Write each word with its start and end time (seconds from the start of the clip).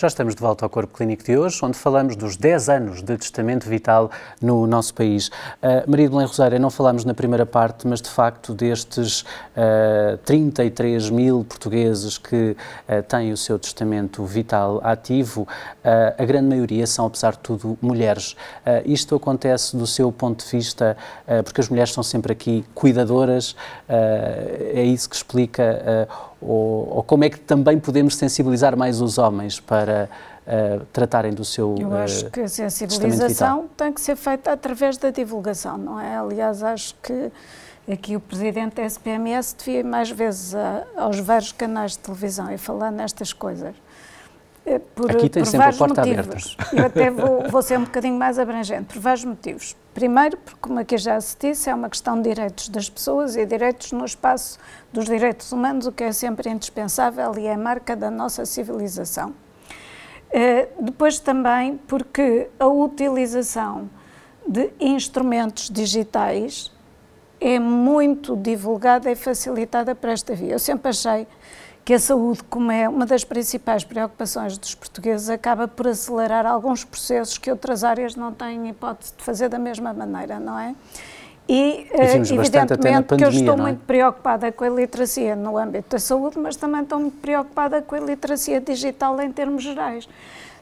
Já 0.00 0.06
estamos 0.06 0.34
de 0.34 0.40
volta 0.40 0.64
ao 0.64 0.70
Corpo 0.70 0.94
Clínico 0.94 1.22
de 1.24 1.36
hoje, 1.36 1.60
onde 1.62 1.76
falamos 1.76 2.16
dos 2.16 2.34
10 2.34 2.70
anos 2.70 3.02
de 3.02 3.18
testamento 3.18 3.68
vital 3.68 4.10
no 4.40 4.66
nosso 4.66 4.94
país. 4.94 5.28
Uh, 5.28 5.84
Maria 5.86 6.06
de 6.06 6.12
Belém 6.12 6.26
Rosário, 6.26 6.58
não 6.58 6.70
falámos 6.70 7.04
na 7.04 7.12
primeira 7.12 7.44
parte, 7.44 7.86
mas 7.86 8.00
de 8.00 8.08
facto 8.08 8.54
destes 8.54 9.20
uh, 9.20 10.16
33 10.24 11.10
mil 11.10 11.44
portugueses 11.44 12.16
que 12.16 12.56
uh, 12.88 13.02
têm 13.06 13.30
o 13.30 13.36
seu 13.36 13.58
testamento 13.58 14.24
vital 14.24 14.80
ativo, 14.82 15.46
a 16.18 16.24
grande 16.24 16.48
maioria 16.48 16.86
são, 16.86 17.04
apesar 17.04 17.32
de 17.32 17.40
tudo, 17.40 17.76
mulheres. 17.82 18.36
Isto 18.84 19.16
acontece 19.16 19.76
do 19.76 19.86
seu 19.86 20.10
ponto 20.12 20.44
de 20.44 20.50
vista, 20.50 20.96
porque 21.44 21.60
as 21.60 21.68
mulheres 21.68 21.92
são 21.92 22.02
sempre 22.02 22.32
aqui 22.32 22.64
cuidadoras, 22.74 23.56
é 23.88 24.82
isso 24.82 25.08
que 25.08 25.16
explica 25.16 26.08
ou, 26.40 26.96
ou, 26.96 27.02
como 27.02 27.24
é 27.24 27.30
que 27.30 27.38
também 27.38 27.78
podemos 27.78 28.16
sensibilizar 28.16 28.76
mais 28.76 29.00
os 29.00 29.18
homens 29.18 29.60
para 29.60 30.08
uh, 30.46 30.84
tratarem 30.92 31.32
do 31.32 31.44
seu 31.44 31.74
Eu 31.78 31.94
acho 31.94 32.26
uh, 32.26 32.30
que 32.30 32.40
a 32.40 32.48
sensibilização 32.48 33.68
tem 33.76 33.92
que 33.92 34.00
ser 34.00 34.16
feita 34.16 34.52
através 34.52 34.96
da 34.96 35.10
divulgação, 35.10 35.76
não 35.76 36.00
é? 36.00 36.16
Aliás, 36.16 36.62
acho 36.62 36.94
que 37.02 37.30
aqui 37.90 38.16
o 38.16 38.20
presidente 38.20 38.76
da 38.76 38.84
SPMS 38.84 39.54
devia 39.56 39.80
ir 39.80 39.84
mais 39.84 40.10
vezes 40.10 40.54
a, 40.54 40.84
aos 40.96 41.18
vários 41.18 41.52
canais 41.52 41.92
de 41.92 41.98
televisão 41.98 42.50
e 42.50 42.56
falar 42.56 42.90
nestas 42.90 43.32
coisas. 43.32 43.74
Eh, 44.64 44.78
por, 44.94 45.10
Aqui 45.10 45.28
tem 45.28 45.44
sempre 45.44 45.68
a 45.68 45.72
porta 45.72 46.02
motivos. 46.02 46.56
aberta. 46.58 46.76
Eu 46.76 46.86
até 46.86 47.10
vou, 47.10 47.48
vou, 47.48 47.62
ser 47.62 47.78
um 47.78 47.84
bocadinho 47.84 48.18
mais 48.18 48.38
abrangente, 48.38 48.94
por 48.94 49.00
vários 49.00 49.24
motivos. 49.24 49.76
Primeiro, 49.92 50.36
porque, 50.36 50.60
como 50.60 50.78
aqui 50.78 50.96
já 50.96 51.20
se 51.20 51.36
disse, 51.38 51.68
é 51.68 51.74
uma 51.74 51.90
questão 51.90 52.16
de 52.16 52.28
direitos 52.28 52.68
das 52.68 52.88
pessoas 52.88 53.36
e 53.36 53.44
direitos 53.44 53.90
no 53.92 54.04
espaço 54.04 54.58
dos 54.92 55.06
direitos 55.06 55.50
humanos, 55.50 55.86
o 55.86 55.92
que 55.92 56.04
é 56.04 56.12
sempre 56.12 56.48
indispensável 56.48 57.36
e 57.36 57.46
é 57.46 57.56
marca 57.56 57.96
da 57.96 58.10
nossa 58.10 58.46
civilização. 58.46 59.30
Uh, 59.30 60.84
depois 60.84 61.18
também 61.18 61.76
porque 61.88 62.48
a 62.58 62.66
utilização 62.66 63.90
de 64.46 64.70
instrumentos 64.78 65.68
digitais 65.68 66.70
é 67.40 67.58
muito 67.58 68.36
divulgada 68.36 69.10
e 69.10 69.16
facilitada 69.16 69.94
para 69.94 70.12
esta 70.12 70.34
via. 70.34 70.52
Eu 70.52 70.58
sempre 70.58 70.90
achei 70.90 71.26
que 71.84 71.94
a 71.94 71.98
saúde, 71.98 72.42
como 72.44 72.70
é 72.70 72.88
uma 72.88 73.06
das 73.06 73.24
principais 73.24 73.84
preocupações 73.84 74.56
dos 74.58 74.74
portugueses, 74.74 75.28
acaba 75.28 75.66
por 75.66 75.88
acelerar 75.88 76.46
alguns 76.46 76.84
processos 76.84 77.38
que 77.38 77.50
outras 77.50 77.82
áreas 77.82 78.14
não 78.14 78.32
têm 78.32 78.68
hipótese 78.68 79.14
de 79.16 79.24
fazer 79.24 79.48
da 79.48 79.58
mesma 79.58 79.92
maneira, 79.92 80.38
não 80.38 80.58
é? 80.58 80.74
E, 81.48 81.88
eh, 81.90 82.16
evidentemente 82.16 82.76
pandemia, 82.76 83.02
que 83.02 83.24
eu 83.24 83.28
estou 83.30 83.54
é? 83.54 83.60
muito 83.60 83.80
preocupada 83.84 84.52
com 84.52 84.62
a 84.62 84.68
iliteracia 84.68 85.34
no 85.34 85.58
âmbito 85.58 85.90
da 85.90 85.98
saúde, 85.98 86.38
mas 86.38 86.54
também 86.54 86.82
estou 86.82 87.00
muito 87.00 87.16
preocupada 87.16 87.82
com 87.82 87.96
a 87.96 87.98
iliteracia 87.98 88.60
digital 88.60 89.20
em 89.20 89.32
termos 89.32 89.64
gerais. 89.64 90.08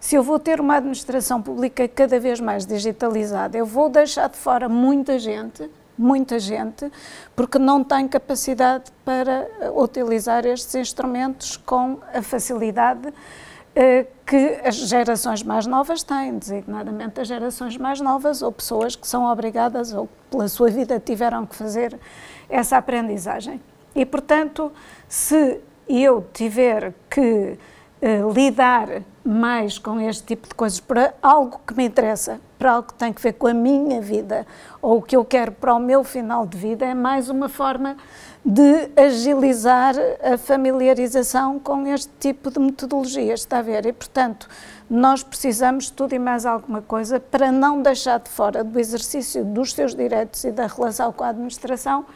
Se 0.01 0.15
eu 0.15 0.23
vou 0.23 0.39
ter 0.39 0.61
uma 0.61 0.77
administração 0.77 1.43
pública 1.43 1.87
cada 1.89 2.19
vez 2.19 2.41
mais 2.41 2.65
digitalizada, 2.65 3.59
eu 3.59 3.67
vou 3.67 3.91
deixar 3.91 4.29
de 4.29 4.37
fora 4.37 4.67
muita 4.67 5.19
gente 5.19 5.69
muita 5.99 6.39
gente, 6.39 6.91
porque 7.35 7.59
não 7.59 7.83
tem 7.83 8.07
capacidade 8.07 8.91
para 9.05 9.49
utilizar 9.75 10.47
estes 10.47 10.75
instrumentos 10.75 11.57
com 11.57 11.99
a 12.15 12.23
facilidade 12.23 13.13
eh, 13.75 14.07
que 14.27 14.61
as 14.65 14.75
gerações 14.75 15.43
mais 15.43 15.67
novas 15.67 16.03
têm, 16.03 16.37
designadamente 16.37 17.21
as 17.21 17.29
gerações 17.29 17.77
mais 17.77 18.01
novas 18.01 18.43
ou 18.43 18.51
pessoas 18.51 18.97
que 18.97 19.07
são 19.07 19.25
obrigadas 19.25 19.93
ou 19.93 20.09
pela 20.31 20.49
sua 20.49 20.69
vida 20.69 20.99
tiveram 20.99 21.47
que 21.47 21.55
fazer 21.55 21.99
essa 22.49 22.77
aprendizagem. 22.77 23.61
E, 23.95 24.05
portanto, 24.05 24.73
se 25.09 25.61
eu 25.89 26.27
tiver 26.33 26.93
que 27.09 27.59
uh, 28.03 28.33
lidar 28.33 29.03
mais 29.25 29.79
com 29.79 30.01
este 30.01 30.23
tipo 30.23 30.49
de 30.49 30.55
coisas 30.55 30.81
para 30.81 31.13
algo 31.23 31.61
que 31.67 31.75
me 31.75 31.85
interessa, 31.85 32.41
para 32.59 32.73
algo 32.73 32.89
que 32.89 32.95
tem 32.95 33.13
que 33.13 33.21
ver 33.21 33.35
com 33.35 33.47
a 33.47 33.53
minha 33.53 34.01
vida 34.01 34.47
ou 34.81 34.99
o 34.99 35.03
que 35.03 35.15
eu 35.15 35.25
quero 35.25 35.53
para 35.53 35.75
o 35.75 35.79
meu 35.79 36.03
final 36.03 36.47
de 36.47 36.57
vida, 36.57 36.87
é 36.87 36.95
mais 36.95 37.29
uma 37.29 37.49
forma 37.49 37.97
de 38.45 38.89
agilizar 38.97 39.95
a 40.23 40.39
familiarização 40.39 41.59
com 41.59 41.87
este 41.87 42.11
tipo 42.19 42.51
de 42.51 42.59
metodologias, 42.59 43.41
está 43.41 43.59
a 43.59 43.63
ver? 43.63 43.85
E, 43.85 43.93
portanto, 43.93 44.49
nós 44.89 45.23
precisamos 45.23 45.85
de 45.85 45.93
tudo 45.93 46.15
e 46.15 46.19
mais 46.19 46.47
alguma 46.47 46.81
coisa 46.81 47.21
para 47.21 47.53
não 47.53 47.83
deixar 47.83 48.19
de 48.21 48.31
fora 48.31 48.65
do 48.65 48.81
exercício 48.81 49.45
dos 49.45 49.75
seus 49.75 49.95
direitos 49.95 50.45
e 50.45 50.51
da 50.51 50.67
relação 50.67 51.13
com 51.13 51.25
a 51.25 51.29
administração 51.29 52.07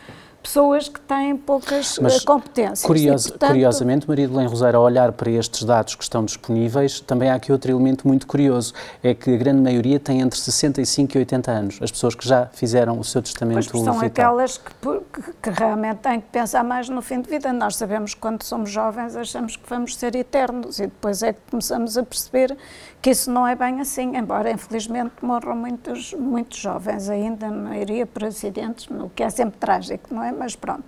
pessoas 0.43 0.89
que 0.89 1.01
têm 1.01 1.37
poucas 1.37 1.99
Mas, 2.01 2.17
eh, 2.17 2.25
competências. 2.25 2.83
Curioso, 2.83 3.29
e, 3.29 3.31
portanto... 3.31 3.51
Curiosamente, 3.51 4.09
Maria 4.09 4.27
de 4.27 4.33
Belém 4.33 4.49
Rosário, 4.49 4.79
ao 4.79 4.85
olhar 4.85 5.13
para 5.13 5.31
estes 5.31 5.63
dados 5.65 5.95
que 5.95 6.03
estão 6.03 6.25
disponíveis, 6.25 7.01
também 7.01 7.31
há 7.31 7.35
aqui 7.35 7.53
outro 7.53 7.71
elemento 7.71 8.07
muito 8.07 8.27
curioso, 8.27 8.75
é 9.03 9.15
que 9.15 9.35
a 9.35 9.37
grande 9.37 9.61
maioria 9.63 10.01
tem 10.01 10.21
entre 10.21 10.39
65 10.39 11.17
e 11.17 11.19
80 11.19 11.51
anos, 11.51 11.79
as 11.81 11.91
pessoas 11.91 12.15
que 12.15 12.27
já 12.27 12.47
fizeram 12.53 12.99
o 12.99 13.05
seu 13.05 13.23
testamento 13.23 13.71
pois 13.71 13.85
são 13.85 14.01
aquelas 14.01 14.59
que, 14.59 14.73
que, 15.13 15.33
que, 15.43 15.51
realmente 15.51 15.99
têm 15.99 16.21
que 16.21 16.29
pensar 16.29 16.65
mais 16.65 16.89
no 16.89 17.01
fim 17.01 17.21
de 17.21 17.31
vida. 17.31 17.53
Nós 17.53 17.77
sabemos 17.77 18.15
que 18.15 18.21
quando 18.21 18.43
somos 18.43 18.71
jovens 18.71 19.15
achamos 19.15 19.57
que 19.57 19.69
vamos 19.69 19.97
ser 19.97 20.15
eternos 20.17 20.79
e 20.79 20.87
depois 20.87 21.23
é 21.23 21.33
que 21.33 21.41
começamos 21.51 21.97
a 21.97 22.03
perceber 22.03 22.57
que 23.01 23.11
isso 23.11 23.31
não 23.31 23.47
é 23.47 23.55
bem 23.55 23.81
assim, 23.81 24.17
embora 24.17 24.51
infelizmente 24.51 25.13
morram 25.23 25.57
muitos, 25.57 26.15
muitos 26.15 26.59
jovens 26.59 27.09
ainda, 27.09 27.49
a 27.49 27.51
maioria 27.51 28.07
por 28.07 28.25
acidentes, 28.25 28.87
o 28.89 29.11
que 29.11 29.23
é 29.23 29.31
sempre 29.31 29.59
trágico, 29.59 30.15
não 30.15 30.23
é? 30.23 30.32
Mas 30.39 30.57
pronto. 30.57 30.85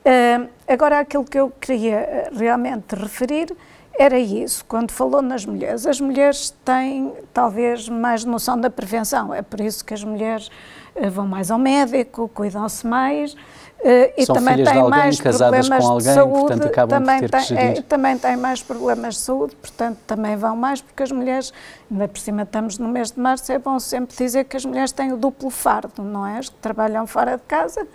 Uh, 0.00 0.48
agora, 0.66 1.00
aquilo 1.00 1.24
que 1.24 1.38
eu 1.38 1.52
queria 1.60 1.96
eh, 1.96 2.30
realmente 2.34 2.94
referir 2.94 3.54
era 3.98 4.18
isso, 4.18 4.64
quando 4.64 4.92
falou 4.92 5.20
nas 5.20 5.44
mulheres. 5.44 5.86
As 5.86 6.00
mulheres 6.00 6.54
têm 6.64 7.12
talvez 7.34 7.86
mais 7.86 8.24
noção 8.24 8.58
da 8.58 8.70
prevenção, 8.70 9.34
é 9.34 9.42
por 9.42 9.60
isso 9.60 9.84
que 9.84 9.92
as 9.92 10.02
mulheres 10.02 10.48
uh, 10.96 11.10
vão 11.10 11.26
mais 11.26 11.50
ao 11.50 11.58
médico, 11.58 12.30
cuidam-se 12.32 12.86
mais. 12.86 13.34
Uh, 13.34 14.12
e 14.16 14.24
São 14.24 14.36
também 14.36 14.54
filhas 14.54 14.68
têm 14.68 14.78
de 14.78 14.84
alguém, 14.84 14.98
mais 15.00 15.20
casadas 15.20 15.68
problemas 15.68 15.84
com 15.84 15.90
alguém, 15.92 16.08
de 16.08 16.14
saúde, 16.14 16.40
portanto 16.40 16.66
acabam 16.66 16.98
também 16.98 17.20
por 17.20 17.30
ter 17.30 17.46
tem, 17.46 17.58
é, 17.58 17.82
também 17.82 18.18
têm 18.18 18.36
mais 18.36 18.62
problemas 18.62 19.14
de 19.14 19.20
saúde, 19.20 19.56
portanto 19.56 19.98
também 20.06 20.36
vão 20.36 20.56
mais, 20.56 20.80
porque 20.80 21.02
as 21.02 21.12
mulheres, 21.12 21.52
ainda 21.90 22.08
por 22.08 22.18
cima 22.18 22.42
estamos 22.42 22.78
no 22.78 22.88
mês 22.88 23.10
de 23.10 23.20
março, 23.20 23.50
é 23.52 23.58
bom 23.58 23.78
sempre 23.78 24.16
dizer 24.16 24.44
que 24.44 24.56
as 24.56 24.64
mulheres 24.64 24.92
têm 24.92 25.12
o 25.12 25.16
duplo 25.16 25.50
fardo, 25.50 26.02
não 26.02 26.26
é? 26.26 26.38
As 26.38 26.48
que 26.48 26.56
trabalham 26.56 27.06
fora 27.06 27.36
de 27.36 27.42
casa, 27.44 27.86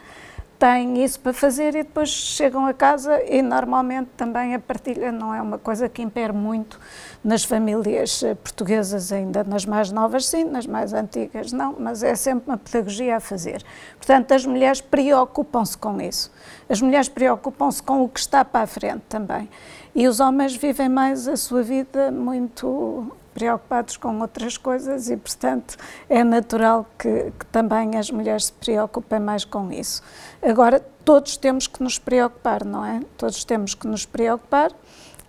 têm 0.60 1.04
isso 1.04 1.20
para 1.20 1.34
fazer 1.34 1.76
e 1.76 1.84
depois 1.84 2.10
chegam 2.10 2.66
a 2.66 2.74
casa 2.74 3.22
e 3.24 3.42
normalmente 3.42 4.10
também 4.16 4.56
a 4.56 4.60
partilha 4.60 5.12
não 5.12 5.34
é 5.34 5.42
uma 5.42 5.58
coisa 5.58 5.90
que 5.90 6.02
impere 6.02 6.34
muito 6.34 6.80
nas 7.24 7.44
famílias 7.44 8.24
eh, 8.24 8.36
portuguesas 8.36 9.12
ainda, 9.12 9.44
nas 9.44 9.66
mais 9.66 9.92
novas 9.92 10.26
sim, 10.26 10.44
nas 10.44 10.66
mais 10.66 10.94
antigas 10.94 11.52
não, 11.52 11.76
mas 11.78 12.04
é 12.04 12.16
sempre 12.16 12.50
uma 12.50 12.58
pedagogia 12.58 13.18
a 13.18 13.20
fazer. 13.20 13.64
Portanto, 13.98 14.32
as 14.32 14.46
mulheres 14.46 14.82
preocupam-se 14.82 15.78
com 15.78 16.00
isso. 16.00 16.32
As 16.70 16.82
mulheres 16.82 17.10
preocupam-se 17.10 17.82
com 17.84 18.04
o 18.04 18.10
que 18.10 18.20
está 18.20 18.46
para 18.46 18.62
a 18.62 18.68
frente 18.68 19.02
também. 19.10 19.50
E 19.94 20.08
os 20.08 20.20
homens 20.20 20.56
vivem 20.56 20.90
mais 20.90 21.28
a 21.28 21.38
sua 21.38 21.64
vida 21.64 22.12
muito 22.12 23.12
preocupados 23.36 23.98
com 23.98 24.22
outras 24.22 24.58
coisas 24.58 25.10
e, 25.10 25.18
portanto, 25.18 25.76
é 26.10 26.24
natural 26.24 26.88
que, 26.98 27.34
que, 27.38 27.46
também 27.48 27.98
as 27.98 28.10
mulheres 28.10 28.46
se 28.46 28.54
preocupem 28.54 29.20
mais 29.20 29.44
com 29.44 29.70
isso. 29.74 30.02
Agora, 30.42 30.80
todos 31.04 31.36
temos 31.36 31.68
que 31.68 31.84
nos 31.84 32.00
preocupar, 32.00 32.64
não 32.64 32.84
é? 32.84 33.02
Todos 33.18 33.44
temos 33.44 33.76
que 33.76 33.86
nos 33.88 34.06
preocupar 34.06 34.72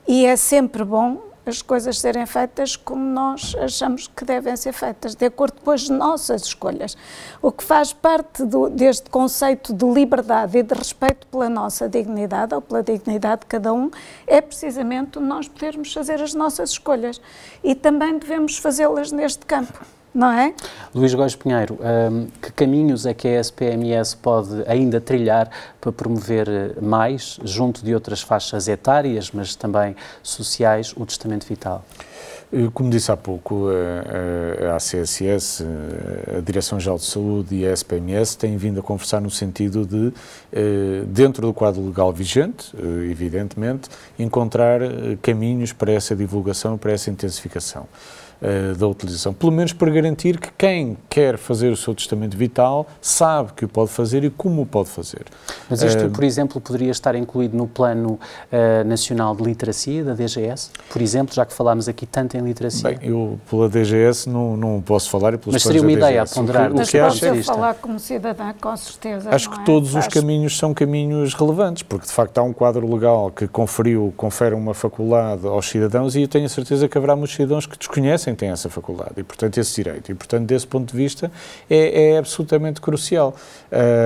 e 0.07 0.25
é 0.25 0.37
sempre 0.37 0.85
bom 0.85 1.21
as 1.47 1.63
coisas 1.63 2.01
serem 2.01 2.27
feitas 2.27 2.75
como 2.75 3.03
nós 3.03 3.55
achamos 3.61 4.09
que 4.09 4.25
devem 4.25 4.57
ser 4.57 4.73
feitas, 4.73 5.15
de 5.15 5.25
acordo 5.25 5.61
com 5.63 5.71
as 5.71 5.89
nossas 5.89 6.43
escolhas. 6.43 6.97
O 7.41 7.53
que 7.53 7.63
faz 7.63 7.93
parte 7.93 8.45
do, 8.45 8.69
deste 8.69 9.09
conceito 9.09 9.73
de 9.73 9.85
liberdade 9.87 10.59
e 10.59 10.63
de 10.65 10.75
respeito 10.75 11.25
pela 11.29 11.49
nossa 11.49 11.89
dignidade, 11.89 12.53
ou 12.53 12.61
pela 12.61 12.83
dignidade 12.83 13.43
de 13.43 13.47
cada 13.47 13.73
um, 13.73 13.91
é 14.27 14.41
precisamente 14.41 15.21
nós 15.21 15.47
podermos 15.47 15.93
fazer 15.93 16.21
as 16.21 16.35
nossas 16.35 16.71
escolhas. 16.71 17.21
E 17.63 17.77
também 17.77 18.19
devemos 18.19 18.59
fazê-las 18.59 19.13
neste 19.13 19.47
campo 19.47 19.96
não 20.17 20.33
é? 20.33 20.55
Luís 20.95 21.13
Góes 21.13 21.37
Pinheiro, 21.37 21.79
um, 22.11 22.27
que 22.41 22.51
caminhos 22.53 23.05
é 23.05 23.13
que 23.13 23.29
a 23.29 23.39
SPMS 23.39 24.17
pode 24.17 24.65
ainda 24.67 24.99
trilhar 24.99 25.51
para 25.79 25.93
promover 25.93 26.81
mais, 26.81 27.39
junto 27.45 27.85
de 27.85 27.95
outras 27.95 28.23
faixas 28.23 28.67
etárias, 28.67 29.31
mas 29.31 29.55
também 29.55 29.95
sociais, 30.23 30.95
o 30.97 31.05
testamento 31.05 31.47
vital? 31.47 31.85
Eh, 32.53 32.69
como 32.73 32.89
disse 32.89 33.13
há 33.13 33.17
pouco, 33.17 33.67
a, 33.69 34.73
a 34.73 34.77
ACSS, 34.77 35.65
a 36.39 36.41
Direção-Geral 36.41 36.97
de 36.97 37.05
Saúde 37.05 37.57
e 37.57 37.67
a 37.67 37.73
SPMS 37.73 38.39
têm 38.39 38.57
vindo 38.57 38.81
a 38.81 38.83
conversar 38.83 39.21
no 39.21 39.31
sentido 39.31 39.85
de, 39.85 40.13
eh, 40.53 41.03
dentro 41.09 41.47
do 41.47 41.53
quadro 41.53 41.85
legal 41.85 42.13
vigente, 42.13 42.73
eh, 42.75 43.11
evidentemente, 43.11 43.91
encontrar 44.19 44.81
caminhos 45.21 45.73
para 45.73 45.93
essa 45.93 46.17
divulgação, 46.17 46.79
para 46.79 46.93
essa 46.93 47.11
intensificação. 47.11 47.87
Uh, 48.43 48.75
da 48.77 48.87
utilização. 48.87 49.33
Pelo 49.33 49.53
menos 49.53 49.73
para 49.73 49.91
garantir 49.91 50.39
que 50.39 50.51
quem 50.57 50.97
quer 51.09 51.39
fazer 51.39 51.71
o 51.71 51.77
seu 51.77 51.95
testamento 51.95 52.37
vital 52.37 52.87
sabe 53.01 53.53
que 53.55 53.65
o 53.65 53.69
pode 53.69 53.91
fazer 53.91 54.25
e 54.25 54.31
como 54.31 54.63
o 54.63 54.67
pode 54.67 54.89
fazer. 54.89 55.25
Mas 55.69 55.83
isto, 55.83 56.07
uh, 56.07 56.11
por 56.11 56.25
exemplo, 56.25 56.61
poderia 56.61 56.91
estar 56.91 57.15
incluído 57.15 57.57
no 57.57 57.67
Plano 57.67 58.13
uh, 58.13 58.85
Nacional 58.87 59.35
de 59.35 59.43
Literacia 59.43 60.05
da 60.05 60.15
DGS? 60.15 60.71
Por 60.91 61.03
exemplo, 61.03 61.35
já 61.35 61.45
que 61.45 61.53
falámos 61.53 61.89
aqui 61.89 62.07
tanto 62.07 62.37
em 62.37 62.41
literacia. 62.41 62.91
Bem, 62.91 62.99
eu 63.03 63.39
pela 63.49 63.69
DGS 63.69 64.29
não, 64.29 64.57
não 64.57 64.81
posso 64.81 65.11
falar 65.11 65.35
e 65.35 65.39
pelos 65.39 65.55
Mas 65.55 65.63
seria 65.63 65.83
uma 65.83 65.93
ideia 65.93 66.23
a 66.23 66.27
ponderar. 66.27 66.73
Mas 66.73 66.91
posso 66.91 67.25
eu 67.25 67.43
falar 67.43 67.75
como 67.75 67.99
cidadã, 67.99 68.53
com 68.61 68.77
certeza. 68.77 69.31
Acho 69.31 69.51
que 69.51 69.61
é? 69.61 69.65
todos 69.65 69.95
os 69.95 70.07
caminhos 70.07 70.57
são 70.57 70.73
caminhos 70.73 71.35
relevantes, 71.35 71.83
porque 71.83 72.07
de 72.07 72.13
facto 72.13 72.39
há 72.39 72.43
um 72.43 72.53
quadro 72.53 72.93
legal 72.93 73.31
que 73.31 73.47
conferiu, 73.49 74.13
confere 74.17 74.55
uma 74.55 74.75
faculdade 74.75 75.47
aos 75.47 75.69
cidadãos 75.69 76.15
e 76.17 76.23
eu 76.23 76.29
tenho 76.29 76.47
a 76.47 76.49
certeza 76.49 76.89
que 76.89 76.97
haverá 76.97 77.17
muitos 77.17 77.35
cidadãos 77.35 77.67
que 77.67 77.79
desconhecem 77.79 78.26
que 78.35 78.41
têm 78.41 78.51
essa 78.51 78.69
faculdade 78.69 79.15
e, 79.17 79.23
portanto, 79.23 79.59
esse 79.59 79.75
direito. 79.75 80.11
E, 80.11 80.15
portanto, 80.15 80.47
desse 80.47 80.67
ponto 80.67 80.91
de 80.91 80.97
vista, 80.97 81.31
é, 81.69 82.11
é 82.11 82.19
absolutamente 82.19 82.81
crucial. 82.81 83.35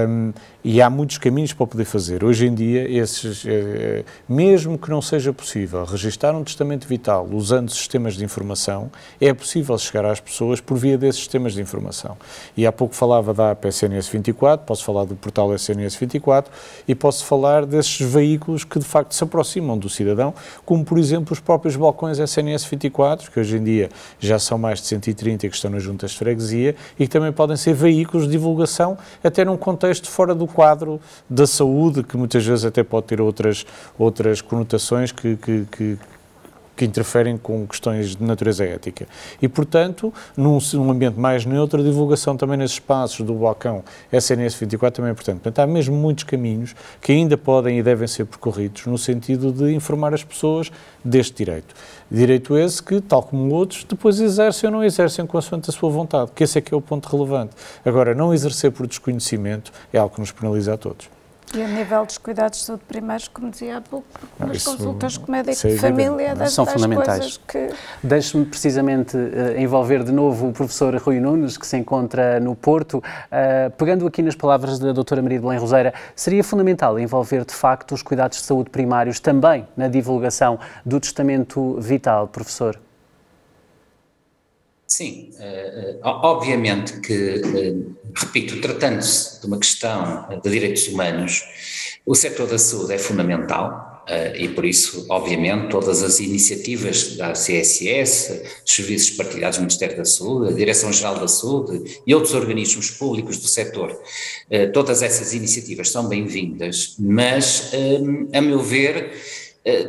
Um, 0.09 0.33
e 0.63 0.83
há 0.83 0.91
muitos 0.91 1.19
caminhos 1.19 1.53
para 1.53 1.67
poder 1.67 1.85
fazer. 1.85 2.23
Hoje 2.23 2.47
em 2.47 2.55
dia, 2.55 2.89
esses, 2.91 3.45
eh, 3.47 4.05
mesmo 4.29 4.79
que 4.79 4.91
não 4.91 5.01
seja 5.01 5.33
possível 5.33 5.85
registar 5.85 6.35
um 6.37 6.45
testamento 6.45 6.87
vital 6.87 7.27
usando 7.33 7.71
sistemas 7.71 8.15
de 8.15 8.25
informação, 8.25 8.91
é 9.21 9.33
possível 9.33 9.77
chegar 9.79 10.05
às 10.05 10.21
pessoas 10.21 10.61
por 10.61 10.77
via 10.77 10.99
desses 10.99 11.21
sistemas 11.21 11.55
de 11.55 11.63
informação. 11.63 12.17
E 12.57 12.67
há 12.67 12.73
pouco 12.73 12.95
falava 12.95 13.33
da 13.33 13.51
app 13.51 13.67
SNS 13.67 14.09
24, 14.09 14.67
posso 14.67 14.85
falar 14.85 15.05
do 15.05 15.17
portal 15.17 15.55
SNS 15.55 15.97
24 15.97 16.53
e 16.87 16.95
posso 16.95 17.25
falar 17.25 17.65
desses 17.65 18.01
veículos 18.01 18.65
que 18.65 18.79
de 18.79 18.85
facto 18.85 19.15
se 19.15 19.25
aproximam 19.25 19.79
do 19.79 19.89
cidadão, 19.89 20.35
como 20.65 20.85
por 20.85 20.99
exemplo 20.99 21.33
os 21.33 21.41
próprios 21.41 21.77
balcões 21.77 22.19
SNS 22.19 22.65
24, 22.65 23.31
que 23.31 23.41
hoje 23.41 23.57
em 23.57 23.65
dia 23.65 23.89
já 24.19 24.39
são 24.39 24.59
mais 24.59 24.81
de 24.81 24.87
130 24.89 25.49
que 25.49 25.55
estão 25.55 25.71
nas 25.71 25.83
juntas 25.83 26.11
de 26.11 26.19
freguesia 26.19 26.77
e 26.99 27.05
que 27.07 27.11
também 27.11 27.33
podem 27.33 27.57
ser 27.57 27.73
veículos 27.73 28.27
de 28.27 28.33
divulgação 28.33 28.99
até 29.25 29.45
num 29.45 29.57
contexto 29.57 30.09
fora 30.09 30.35
do 30.35 30.50
quadro 30.51 31.01
da 31.29 31.47
saúde, 31.47 32.03
que 32.03 32.17
muitas 32.17 32.45
vezes 32.45 32.65
até 32.65 32.83
pode 32.83 33.07
ter 33.07 33.21
outras, 33.21 33.65
outras 33.99 34.41
conotações 34.41 35.13
que, 35.13 35.37
que, 35.37 35.67
que 35.71 35.99
que 36.81 36.87
interferem 36.87 37.37
com 37.37 37.67
questões 37.67 38.17
de 38.17 38.25
natureza 38.25 38.65
ética. 38.65 39.07
E, 39.43 39.47
portanto, 39.47 40.15
num, 40.35 40.59
num, 40.73 40.91
ambiente 40.91 41.21
mais 41.21 41.45
neutro, 41.45 41.79
a 41.79 41.85
divulgação 41.85 42.39
também 42.39 42.57
nesses 42.57 42.77
espaços 42.77 43.21
do 43.21 43.35
balcão 43.35 43.85
SNS 44.11 44.55
24 44.55 44.97
também 44.97 45.11
é 45.11 45.13
importante. 45.13 45.41
Portanto, 45.41 45.59
há 45.59 45.67
mesmo 45.67 45.95
muitos 45.95 46.25
caminhos 46.25 46.75
que 46.99 47.13
ainda 47.13 47.37
podem 47.37 47.79
e 47.79 47.83
devem 47.83 48.09
ser 48.09 48.25
percorridos 48.25 48.87
no 48.87 48.97
sentido 48.97 49.53
de 49.53 49.75
informar 49.75 50.15
as 50.15 50.25
pessoas 50.25 50.73
deste 51.05 51.45
direito. 51.45 51.75
Direito 52.11 52.57
esse 52.57 52.83
que, 52.83 52.99
tal 53.03 53.25
como 53.25 53.53
outros, 53.53 53.85
depois 53.85 54.19
exercem 54.19 54.71
ou 54.71 54.77
não 54.77 54.83
exercem 54.83 55.27
consoante 55.27 55.69
a 55.69 55.75
sua 55.75 55.91
vontade, 55.91 56.31
que 56.35 56.45
esse 56.45 56.57
é 56.57 56.63
que 56.63 56.73
é 56.73 56.77
o 56.77 56.81
ponto 56.81 57.15
relevante. 57.15 57.53
Agora, 57.85 58.15
não 58.15 58.33
exercer 58.33 58.73
por 58.73 58.87
desconhecimento 58.87 59.71
é 59.93 59.99
algo 59.99 60.15
que 60.15 60.21
nos 60.23 60.33
penaliza 60.33 60.73
a 60.73 60.79
todos. 60.79 61.20
E 61.53 61.63
a 61.63 61.67
nível 61.67 62.07
dos 62.07 62.17
cuidados 62.17 62.61
de 62.61 62.65
saúde 62.67 62.85
primários, 62.87 63.27
como 63.27 63.51
dizia 63.51 63.79
há 63.79 63.81
pouco, 63.81 64.07
nas 64.39 64.59
Isso, 64.59 64.71
consultas 64.71 65.17
com 65.17 65.33
médico 65.33 65.67
de 65.67 65.79
família, 65.79 66.29
é 66.29 66.35
das, 66.37 66.53
são 66.53 66.65
das 66.65 66.75
fundamentais. 66.75 67.41
que... 67.49 67.71
Deixe-me 68.03 68.45
precisamente 68.45 69.17
uh, 69.17 69.59
envolver 69.59 70.05
de 70.05 70.13
novo 70.13 70.51
o 70.51 70.53
professor 70.53 70.95
Rui 70.97 71.19
Nunes, 71.19 71.59
que 71.59 71.67
se 71.67 71.77
encontra 71.77 72.39
no 72.39 72.55
Porto. 72.55 72.99
Uh, 72.99 73.71
pegando 73.77 74.07
aqui 74.07 74.23
nas 74.23 74.37
palavras 74.37 74.79
da 74.79 74.93
doutora 74.93 75.21
Maria 75.23 75.39
de 75.39 75.45
Belém 75.45 75.59
Roseira, 75.59 75.93
seria 76.15 76.45
fundamental 76.45 76.97
envolver 77.01 77.45
de 77.45 77.53
facto 77.53 77.97
os 77.97 78.03
cuidados 78.03 78.39
de 78.39 78.45
saúde 78.45 78.71
primários 78.71 79.19
também 79.19 79.67
na 79.77 79.89
divulgação 79.89 80.57
do 80.87 81.01
testamento 81.01 81.77
vital, 81.81 82.29
professor? 82.29 82.79
Sim, 84.91 85.31
uh, 85.39 86.01
obviamente 86.03 86.99
que, 87.01 87.15
uh, 87.15 87.97
repito, 88.13 88.61
tratando-se 88.61 89.41
de 89.41 89.47
uma 89.47 89.57
questão 89.57 90.41
de 90.43 90.51
direitos 90.51 90.89
humanos, 90.89 91.45
o 92.05 92.13
setor 92.17 92.49
da 92.49 92.59
saúde 92.59 92.95
é 92.95 92.99
fundamental 92.99 93.89
e, 94.35 94.49
por 94.49 94.65
isso, 94.65 95.07
obviamente, 95.09 95.69
todas 95.69 96.03
as 96.03 96.19
iniciativas 96.19 97.17
da 97.17 97.31
CSS, 97.33 98.43
os 98.67 98.75
serviços 98.75 99.11
partilhados 99.11 99.59
do 99.59 99.61
Ministério 99.61 99.97
da 99.97 100.05
Saúde, 100.05 100.53
a 100.53 100.57
Direção-Geral 100.57 101.21
da 101.21 101.29
Saúde 101.29 102.01
e 102.05 102.13
outros 102.13 102.35
organismos 102.35 102.91
públicos 102.91 103.39
do 103.39 103.47
setor, 103.47 103.97
todas 104.73 105.03
essas 105.03 105.33
iniciativas 105.33 105.91
são 105.91 106.09
bem-vindas, 106.09 106.97
mas, 106.99 107.71
a 108.33 108.41
meu 108.41 108.59
ver, 108.59 108.97
eh, 108.97 109.40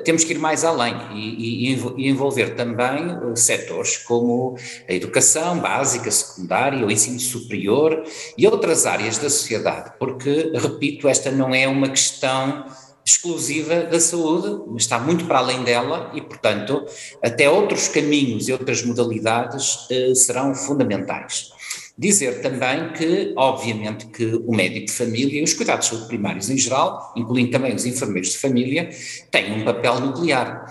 temos 0.03 0.23
que 0.23 0.33
ir 0.33 0.37
mais 0.37 0.63
além 0.63 0.93
e, 1.13 1.73
e, 1.73 2.09
envolver 2.09 2.55
também 2.55 3.35
setores 3.35 3.97
como 3.97 4.57
a 4.87 4.93
educação 4.93 5.59
básica, 5.59 6.11
secundária, 6.11 6.85
o 6.85 6.91
ensino 6.91 7.19
superior 7.19 8.03
e 8.37 8.45
outras 8.45 8.85
áreas 8.85 9.17
da 9.17 9.29
sociedade, 9.29 9.93
porque, 9.97 10.51
repito, 10.53 11.07
esta 11.07 11.31
não 11.31 11.55
é 11.55 11.67
uma 11.67 11.89
questão 11.89 12.65
exclusiva 13.05 13.81
da 13.83 13.99
saúde, 13.99 14.75
está 14.77 14.99
muito 14.99 15.25
para 15.25 15.39
além 15.39 15.63
dela 15.63 16.11
e, 16.13 16.21
portanto, 16.21 16.85
até 17.21 17.49
outros 17.49 17.87
caminhos 17.87 18.47
e 18.47 18.51
outras 18.51 18.83
modalidades 18.83 19.87
uh, 19.89 20.15
serão 20.15 20.53
fundamentais. 20.53 21.51
Dizer 22.01 22.41
também 22.41 22.93
que, 22.93 23.31
obviamente, 23.37 24.07
que 24.07 24.25
o 24.47 24.55
médico 24.55 24.87
de 24.87 24.91
família 24.91 25.39
e 25.39 25.43
os 25.43 25.53
cuidados 25.53 25.87
de 25.87 25.93
saúde 25.93 26.07
primários 26.07 26.49
em 26.49 26.57
geral, 26.57 27.13
incluindo 27.15 27.51
também 27.51 27.75
os 27.75 27.85
enfermeiros 27.85 28.31
de 28.31 28.39
família, 28.39 28.89
têm 29.29 29.51
um 29.51 29.63
papel 29.63 29.99
nuclear. 29.99 30.65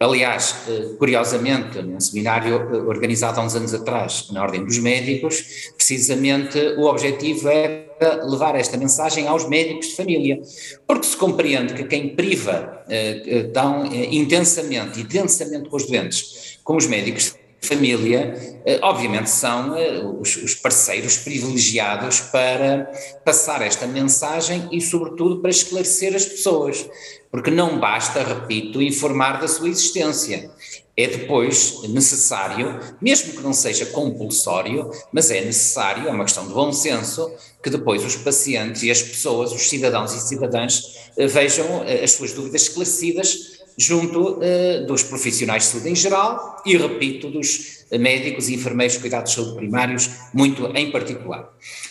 Aliás, 0.00 0.56
eh, 0.68 0.96
curiosamente, 0.98 1.80
num 1.80 2.00
seminário 2.00 2.56
eh, 2.56 2.76
organizado 2.78 3.38
há 3.38 3.44
uns 3.44 3.54
anos 3.54 3.72
atrás, 3.72 4.28
na 4.32 4.42
Ordem 4.42 4.64
dos 4.64 4.78
Médicos, 4.78 5.70
precisamente 5.76 6.58
o 6.76 6.86
objetivo 6.86 7.48
era 7.48 8.24
levar 8.28 8.56
esta 8.56 8.76
mensagem 8.76 9.28
aos 9.28 9.48
médicos 9.48 9.90
de 9.90 9.94
família, 9.94 10.42
porque 10.84 11.06
se 11.06 11.16
compreende 11.16 11.74
que 11.74 11.84
quem 11.84 12.16
priva 12.16 12.82
eh, 12.88 13.48
tão 13.54 13.86
intensamente 13.86 14.98
e 14.98 15.04
densamente 15.04 15.68
com 15.68 15.76
os 15.76 15.86
doentes, 15.86 16.58
como 16.64 16.80
os 16.80 16.88
médicos 16.88 17.36
família, 17.62 18.60
eh, 18.66 18.80
obviamente 18.82 19.30
são 19.30 19.76
eh, 19.76 20.02
os 20.04 20.54
parceiros 20.56 21.16
privilegiados 21.18 22.20
para 22.20 22.90
passar 23.24 23.62
esta 23.62 23.86
mensagem 23.86 24.68
e, 24.72 24.80
sobretudo, 24.80 25.40
para 25.40 25.50
esclarecer 25.50 26.14
as 26.14 26.24
pessoas, 26.24 26.84
porque 27.30 27.50
não 27.50 27.78
basta, 27.78 28.22
repito, 28.22 28.82
informar 28.82 29.40
da 29.40 29.46
sua 29.46 29.68
existência. 29.68 30.50
É 30.94 31.06
depois 31.06 31.82
necessário, 31.88 32.78
mesmo 33.00 33.32
que 33.32 33.40
não 33.40 33.54
seja 33.54 33.86
compulsório, 33.86 34.90
mas 35.10 35.30
é 35.30 35.40
necessário, 35.40 36.06
é 36.06 36.10
uma 36.10 36.24
questão 36.24 36.46
de 36.46 36.52
bom 36.52 36.70
senso, 36.72 37.32
que 37.62 37.70
depois 37.70 38.04
os 38.04 38.16
pacientes 38.16 38.82
e 38.82 38.90
as 38.90 39.00
pessoas, 39.00 39.52
os 39.52 39.68
cidadãos 39.68 40.12
e 40.12 40.20
cidadãs, 40.20 41.10
eh, 41.16 41.26
vejam 41.26 41.82
as 41.82 42.12
suas 42.12 42.32
dúvidas 42.32 42.62
esclarecidas 42.62 43.61
junto 43.78 44.38
uh, 44.38 44.86
dos 44.86 45.02
profissionais 45.02 45.64
de 45.64 45.68
saúde 45.70 45.90
em 45.90 45.94
geral 45.94 46.62
e, 46.64 46.76
repito, 46.76 47.30
dos 47.30 47.82
médicos 47.90 48.48
e 48.48 48.54
enfermeiros 48.54 48.94
de 48.94 49.00
cuidados 49.00 49.30
de 49.30 49.36
saúde 49.36 49.56
primários, 49.56 50.10
muito 50.32 50.66
em 50.76 50.90
particular. 50.90 51.48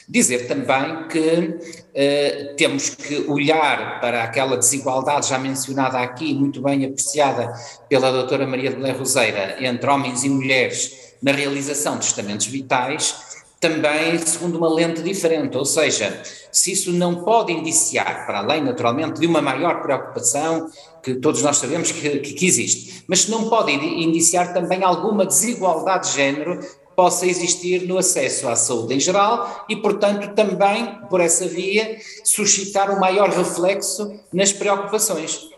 Dizer 0.08 0.48
também 0.48 1.08
que 1.08 1.20
uh, 1.20 2.56
temos 2.56 2.90
que 2.90 3.26
olhar 3.28 4.00
para 4.00 4.24
aquela 4.24 4.58
desigualdade 4.58 5.30
já 5.30 5.38
mencionada 5.38 6.00
aqui, 6.00 6.34
muito 6.34 6.62
bem 6.62 6.86
apreciada 6.86 7.54
pela 7.90 8.12
doutora 8.12 8.48
Maria 8.48 8.70
de 8.70 8.78
Belém 8.78 8.94
Roseira, 8.94 9.58
entre 9.60 9.90
homens 9.90 10.24
e 10.24 10.30
mulheres 10.30 11.12
na 11.22 11.32
realização 11.32 11.98
de 11.98 12.06
testamentos 12.06 12.48
vitais, 12.48 13.16
também 13.62 14.18
segundo 14.18 14.58
uma 14.58 14.68
lente 14.68 15.04
diferente, 15.04 15.56
ou 15.56 15.64
seja, 15.64 16.24
se 16.52 16.72
isso 16.72 16.92
não 16.92 17.24
pode 17.24 17.54
indiciar, 17.54 18.26
para 18.26 18.40
além 18.40 18.64
naturalmente 18.64 19.20
de 19.20 19.28
uma 19.28 19.40
maior 19.40 19.84
preocupação, 19.84 20.68
que 21.04 21.14
todos 21.14 21.44
nós 21.44 21.58
sabemos 21.58 21.92
que, 21.92 22.20
que, 22.20 22.46
existe, 22.46 23.04
mas 23.08 23.22
se 23.22 23.32
não 23.32 23.48
pode 23.48 23.72
indiciar 23.72 24.52
também 24.52 24.84
alguma 24.84 25.28
desigualdade 25.28 26.10
de 26.10 26.16
género 26.16 26.60
possa 26.96 27.28
existir 27.28 27.88
no 27.88 28.00
acesso 28.00 28.50
à 28.50 28.56
saúde 28.56 28.96
em 28.96 29.00
geral 29.00 29.66
e, 29.70 29.76
portanto, 29.76 30.34
também 30.34 30.98
por 31.08 31.22
essa 31.22 31.48
via 31.48 31.98
suscitar 32.24 32.90
um 32.90 33.00
maior 33.00 33.30
reflexo 33.30 34.20
nas 34.34 34.52
preocupações. 34.52 35.52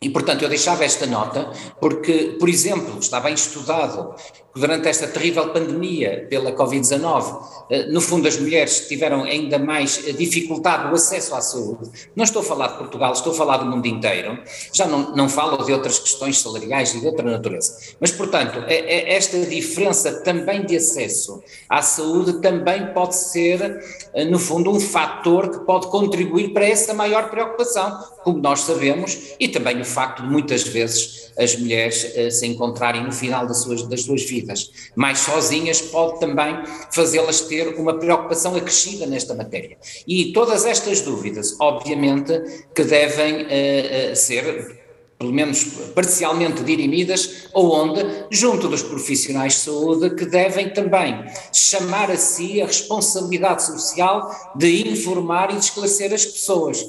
E, 0.00 0.10
portanto, 0.10 0.42
eu 0.42 0.48
deixava 0.48 0.84
esta 0.84 1.06
nota 1.06 1.50
porque, 1.80 2.36
por 2.38 2.50
exemplo, 2.50 2.98
está 2.98 3.18
bem 3.18 3.32
estudado 3.32 4.14
durante 4.54 4.88
esta 4.88 5.06
terrível 5.06 5.50
pandemia 5.52 6.26
pela 6.30 6.52
Covid-19, 6.52 7.42
eh, 7.70 7.86
no 7.86 8.00
fundo 8.00 8.26
as 8.26 8.38
mulheres 8.38 8.88
tiveram 8.88 9.24
ainda 9.24 9.58
mais 9.58 10.02
eh, 10.06 10.12
dificuldade 10.12 10.88
no 10.88 10.94
acesso 10.94 11.34
à 11.34 11.40
saúde. 11.40 11.90
Não 12.14 12.24
estou 12.24 12.40
a 12.40 12.44
falar 12.44 12.68
de 12.68 12.78
Portugal, 12.78 13.12
estou 13.12 13.32
a 13.32 13.36
falar 13.36 13.58
do 13.58 13.66
mundo 13.66 13.86
inteiro. 13.86 14.38
Já 14.72 14.86
não, 14.86 15.14
não 15.14 15.28
falo 15.28 15.62
de 15.64 15.72
outras 15.72 15.98
questões 15.98 16.40
salariais 16.40 16.94
e 16.94 17.00
de 17.00 17.06
outra 17.06 17.30
natureza. 17.30 17.96
Mas, 18.00 18.10
portanto, 18.10 18.64
é 18.66 19.14
esta 19.14 19.38
diferença 19.46 20.20
também 20.22 20.64
de 20.64 20.76
acesso 20.76 21.42
à 21.68 21.82
saúde 21.82 22.40
também 22.40 22.92
pode 22.92 23.14
ser, 23.14 23.82
eh, 24.14 24.24
no 24.24 24.38
fundo, 24.38 24.70
um 24.70 24.80
fator 24.80 25.50
que 25.50 25.58
pode 25.66 25.88
contribuir 25.88 26.52
para 26.52 26.66
essa 26.66 26.94
maior 26.94 27.28
preocupação, 27.28 27.98
como 28.26 28.40
nós 28.40 28.62
sabemos, 28.62 29.36
e 29.38 29.46
também 29.46 29.80
o 29.80 29.84
facto 29.84 30.20
de 30.20 30.28
muitas 30.28 30.64
vezes 30.64 31.30
as 31.38 31.54
mulheres 31.54 32.12
uh, 32.16 32.28
se 32.28 32.44
encontrarem 32.44 33.04
no 33.04 33.12
final 33.12 33.46
das 33.46 33.58
suas, 33.58 33.84
das 33.84 34.02
suas 34.02 34.24
vidas 34.24 34.68
mais 34.96 35.20
sozinhas, 35.20 35.80
pode 35.80 36.18
também 36.18 36.58
fazê-las 36.90 37.42
ter 37.42 37.68
uma 37.76 38.00
preocupação 38.00 38.56
acrescida 38.56 39.06
nesta 39.06 39.32
matéria. 39.32 39.78
E 40.08 40.32
todas 40.32 40.66
estas 40.66 41.02
dúvidas, 41.02 41.54
obviamente, 41.60 42.32
que 42.74 42.82
devem 42.82 43.44
uh, 43.44 44.16
ser 44.16 44.84
pelo 45.16 45.32
menos 45.32 45.64
parcialmente 45.94 46.62
dirimidas, 46.62 47.48
ou 47.54 47.72
onde, 47.72 48.04
junto 48.30 48.68
dos 48.68 48.82
profissionais 48.82 49.54
de 49.54 49.60
saúde, 49.60 50.14
que 50.14 50.26
devem 50.26 50.68
também 50.70 51.24
chamar 51.52 52.10
a 52.10 52.16
si 52.16 52.60
a 52.60 52.66
responsabilidade 52.66 53.64
social 53.64 54.52
de 54.56 54.90
informar 54.90 55.50
e 55.52 55.58
de 55.58 55.64
esclarecer 55.64 56.12
as 56.12 56.26
pessoas. 56.26 56.84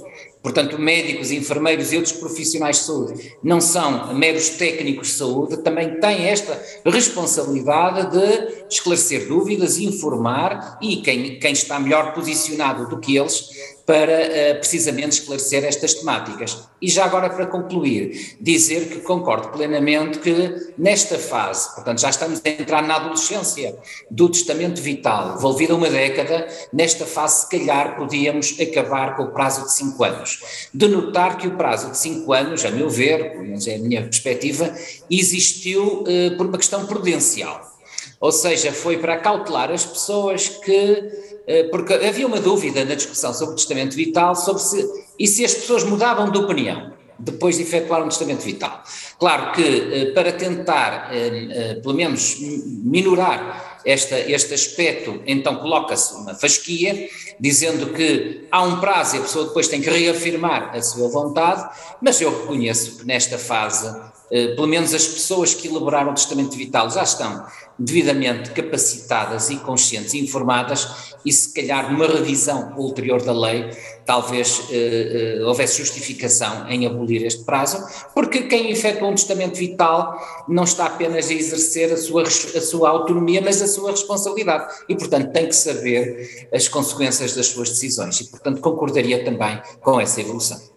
Portanto, 0.47 0.79
médicos, 0.79 1.29
enfermeiros 1.29 1.91
e 1.91 1.97
outros 1.97 2.13
profissionais 2.13 2.77
de 2.77 2.83
saúde 2.83 3.35
não 3.43 3.59
são 3.59 4.13
meros 4.13 4.51
técnicos 4.51 5.09
de 5.09 5.13
saúde, 5.15 5.57
também 5.57 5.99
têm 5.99 6.23
esta 6.23 6.57
responsabilidade 6.85 8.11
de 8.11 8.65
esclarecer 8.69 9.27
dúvidas, 9.27 9.77
informar 9.77 10.79
e 10.81 11.01
quem, 11.01 11.37
quem 11.37 11.51
está 11.51 11.77
melhor 11.77 12.13
posicionado 12.13 12.87
do 12.87 12.97
que 12.97 13.17
eles 13.17 13.49
para 13.87 14.11
uh, 14.11 14.59
precisamente 14.59 15.13
esclarecer 15.13 15.63
estas 15.63 15.93
temáticas. 15.93 16.67
E 16.81 16.89
já 16.89 17.05
agora 17.05 17.29
para 17.29 17.47
concluir, 17.47 18.35
dizer 18.39 18.89
que 18.89 18.99
concordo 18.99 19.47
plenamente 19.47 20.19
que 20.19 20.73
nesta 20.77 21.17
fase, 21.17 21.73
portanto 21.73 22.01
já 22.01 22.09
estamos 22.09 22.41
a 22.43 22.49
entrar 22.49 22.83
na 22.83 22.97
adolescência 22.97 23.77
do 24.11 24.27
testamento 24.27 24.81
vital, 24.81 25.37
envolvida 25.37 25.73
uma 25.73 25.89
década, 25.89 26.49
nesta 26.73 27.05
fase 27.05 27.45
se 27.45 27.49
calhar 27.49 27.95
podíamos 27.95 28.59
acabar 28.59 29.15
com 29.15 29.23
o 29.23 29.31
prazo 29.31 29.63
de 29.63 29.73
cinco 29.73 30.03
anos. 30.03 30.67
De 30.73 30.89
notar 30.89 31.37
que 31.37 31.47
o 31.47 31.55
prazo 31.55 31.89
de 31.89 31.97
cinco 31.97 32.33
anos, 32.33 32.65
a 32.65 32.69
meu 32.69 32.89
ver, 32.89 33.31
pelo 33.31 33.45
menos 33.45 33.65
é 33.67 33.75
a 33.75 33.79
minha 33.79 34.01
perspectiva, 34.01 34.69
existiu 35.09 36.03
uh, 36.03 36.35
por 36.35 36.45
uma 36.45 36.57
questão 36.57 36.85
prudencial. 36.85 37.77
Ou 38.19 38.31
seja, 38.31 38.71
foi 38.71 38.97
para 38.97 39.17
cautelar 39.17 39.71
as 39.71 39.85
pessoas 39.85 40.49
que 40.49 40.71
eh, 40.71 41.26
porque 41.71 41.93
havia 41.93 42.27
uma 42.27 42.39
dúvida 42.39 42.83
na 42.83 42.95
discussão 42.95 43.33
sobre 43.33 43.53
o 43.53 43.55
testamento 43.55 43.95
vital, 43.95 44.35
sobre 44.35 44.61
se, 44.61 44.85
e 45.17 45.27
se 45.27 45.45
as 45.45 45.53
pessoas 45.53 45.83
mudavam 45.83 46.29
de 46.29 46.37
opinião 46.37 46.97
depois 47.19 47.57
de 47.57 47.63
efetuar 47.63 48.03
um 48.03 48.09
testamento 48.09 48.41
vital. 48.41 48.83
Claro 49.19 49.51
que 49.53 49.63
eh, 49.63 50.11
para 50.11 50.31
tentar, 50.31 51.09
eh, 51.11 51.79
pelo 51.81 51.95
menos, 51.95 52.37
minorar 52.39 53.79
esta, 53.85 54.19
este 54.19 54.53
aspecto, 54.53 55.21
então 55.25 55.55
coloca-se 55.55 56.13
uma 56.13 56.35
fasquia, 56.35 57.09
dizendo 57.39 57.93
que 57.93 58.47
há 58.51 58.61
um 58.63 58.79
prazo 58.79 59.15
e 59.15 59.19
a 59.19 59.21
pessoa 59.21 59.45
depois 59.47 59.67
tem 59.67 59.81
que 59.81 59.89
reafirmar 59.89 60.75
a 60.75 60.81
sua 60.81 61.07
vontade, 61.09 61.67
mas 62.01 62.21
eu 62.21 62.41
reconheço 62.41 62.99
que 62.99 63.05
nesta 63.05 63.37
fase 63.37 63.87
eh, 63.87 64.01
pelo 64.29 64.67
menos 64.67 64.93
as 64.93 65.07
pessoas 65.07 65.53
que 65.53 65.67
elaboraram 65.67 66.11
o 66.11 66.13
testamento 66.13 66.55
vital 66.55 66.89
já 66.89 67.03
estão 67.03 67.45
devidamente 67.79 68.51
capacitadas 68.51 69.49
e 69.49 69.57
conscientes 69.57 70.13
informadas 70.13 71.15
e 71.23 71.31
se 71.31 71.53
calhar 71.53 71.91
numa 71.91 72.07
revisão 72.07 72.73
ulterior 72.77 73.21
da 73.21 73.33
lei 73.33 73.69
talvez 74.05 74.63
eh, 74.71 75.37
eh, 75.39 75.43
houvesse 75.43 75.79
justificação 75.79 76.67
em 76.69 76.85
abolir 76.85 77.25
este 77.25 77.43
prazo, 77.43 77.85
porque 78.13 78.43
quem 78.43 78.71
efetua 78.71 79.09
um 79.09 79.15
testamento 79.15 79.57
vital 79.57 80.17
não 80.47 80.63
está 80.63 80.85
apenas 80.85 81.29
a 81.29 81.33
exercer 81.33 81.91
a 81.91 81.97
sua, 81.97 82.23
a 82.23 82.61
sua 82.61 82.89
autonomia, 82.89 83.41
mas 83.41 83.61
a 83.61 83.67
sua 83.67 83.91
responsabilidade 83.91 84.73
e 84.87 84.95
portanto 84.95 85.33
tem 85.33 85.47
que 85.47 85.55
saber 85.55 86.47
as 86.53 86.67
consequências 86.69 87.35
das 87.35 87.47
suas 87.47 87.69
decisões 87.69 88.21
e 88.21 88.29
portanto 88.29 88.61
concordaria 88.61 89.25
também 89.25 89.61
com 89.81 89.99
essa 89.99 90.21
evolução. 90.21 90.76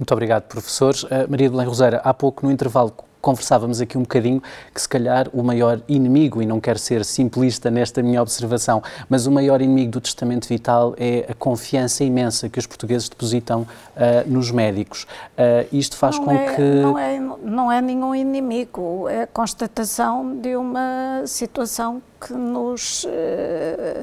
Muito 0.00 0.12
obrigado, 0.12 0.44
professores. 0.44 1.02
Uh, 1.02 1.28
Maria 1.28 1.50
Belém 1.50 1.66
Roseira, 1.66 2.00
há 2.02 2.14
pouco 2.14 2.46
no 2.46 2.50
intervalo 2.50 2.90
conversávamos 3.20 3.82
aqui 3.82 3.98
um 3.98 4.00
bocadinho 4.00 4.42
que 4.74 4.80
se 4.80 4.88
calhar 4.88 5.28
o 5.30 5.42
maior 5.42 5.82
inimigo, 5.86 6.40
e 6.40 6.46
não 6.46 6.58
quero 6.58 6.78
ser 6.78 7.04
simplista 7.04 7.70
nesta 7.70 8.02
minha 8.02 8.22
observação, 8.22 8.82
mas 9.10 9.26
o 9.26 9.30
maior 9.30 9.60
inimigo 9.60 9.92
do 9.92 10.00
testamento 10.00 10.48
vital 10.48 10.94
é 10.96 11.26
a 11.28 11.34
confiança 11.34 12.02
imensa 12.02 12.48
que 12.48 12.58
os 12.58 12.66
portugueses 12.66 13.10
depositam 13.10 13.60
uh, 13.60 13.66
nos 14.26 14.50
médicos. 14.50 15.02
Uh, 15.02 15.68
isto 15.70 15.98
faz 15.98 16.16
não 16.16 16.24
com 16.24 16.32
é, 16.32 16.54
que... 16.54 16.62
Não 16.62 16.98
é, 16.98 17.20
não 17.42 17.70
é 17.70 17.82
nenhum 17.82 18.14
inimigo, 18.14 19.06
é 19.06 19.24
a 19.24 19.26
constatação 19.26 20.34
de 20.40 20.56
uma 20.56 21.24
situação 21.26 22.00
que 22.18 22.32
nos... 22.32 23.04
Uh, 23.04 24.02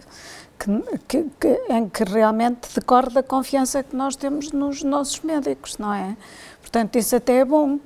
que, 1.07 1.25
que, 1.39 1.61
em 1.69 1.87
que 1.87 2.03
realmente 2.03 2.67
decorre 2.73 3.09
da 3.09 3.23
confiança 3.23 3.83
que 3.83 3.95
nós 3.95 4.15
temos 4.15 4.51
nos 4.51 4.83
nossos 4.83 5.21
médicos, 5.21 5.77
não 5.77 5.93
é? 5.93 6.17
Portanto, 6.61 6.97
isso 6.97 7.15
até 7.15 7.39
é 7.39 7.45
bom. 7.45 7.79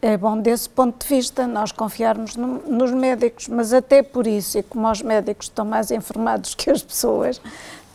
É 0.00 0.16
bom 0.16 0.38
desse 0.40 0.68
ponto 0.70 1.04
de 1.04 1.12
vista, 1.12 1.44
nós 1.44 1.72
confiarmos 1.72 2.36
no, 2.36 2.60
nos 2.68 2.92
médicos, 2.92 3.48
mas 3.48 3.72
até 3.72 4.00
por 4.00 4.28
isso, 4.28 4.56
e 4.56 4.62
como 4.62 4.88
os 4.88 5.02
médicos 5.02 5.46
estão 5.46 5.64
mais 5.64 5.90
informados 5.92 6.54
que 6.54 6.70
as 6.70 6.84
pessoas, 6.84 7.40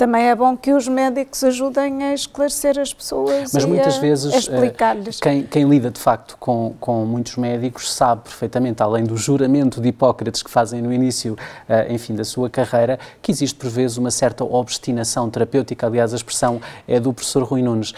também 0.04 0.28
é 0.28 0.36
bom 0.36 0.58
que 0.58 0.74
os 0.74 0.86
médicos 0.86 1.46
ajudem 1.46 2.04
a 2.04 2.14
esclarecer 2.14 2.78
as 2.78 2.94
pessoas 2.94 3.54
Mas 3.54 3.64
muitas 3.64 3.96
a, 3.96 4.02
vezes 4.02 4.34
a 4.34 4.38
explicar-lhes. 4.38 5.16
Eh, 5.16 5.22
quem, 5.22 5.44
quem, 5.44 5.64
lida 5.64 5.90
de 5.90 5.98
facto 5.98 6.36
com, 6.38 6.76
com 6.78 7.06
muitos 7.06 7.38
médicos 7.38 7.90
sabe 7.90 8.24
perfeitamente, 8.24 8.84
além 8.84 9.06
do 9.06 9.16
juramento 9.16 9.80
de 9.80 9.88
Hipócrates 9.88 10.44
que 10.44 10.50
fazem 10.50 10.82
no 10.82 10.92
início, 10.92 11.36
uh, 11.70 11.90
enfim, 11.90 12.16
da 12.16 12.26
sua 12.26 12.50
carreira, 12.50 13.00
que 13.22 13.32
existe 13.32 13.58
por 13.58 13.70
vezes 13.70 13.96
uma 13.96 14.12
certa 14.12 14.44
obstinação 14.44 15.30
terapêutica. 15.30 15.88
Aliás, 15.88 16.12
a 16.12 16.18
expressão 16.18 16.62
é 16.86 17.00
do 17.00 17.14
professor 17.14 17.44
Rui 17.44 17.62
Nunes. 17.62 17.94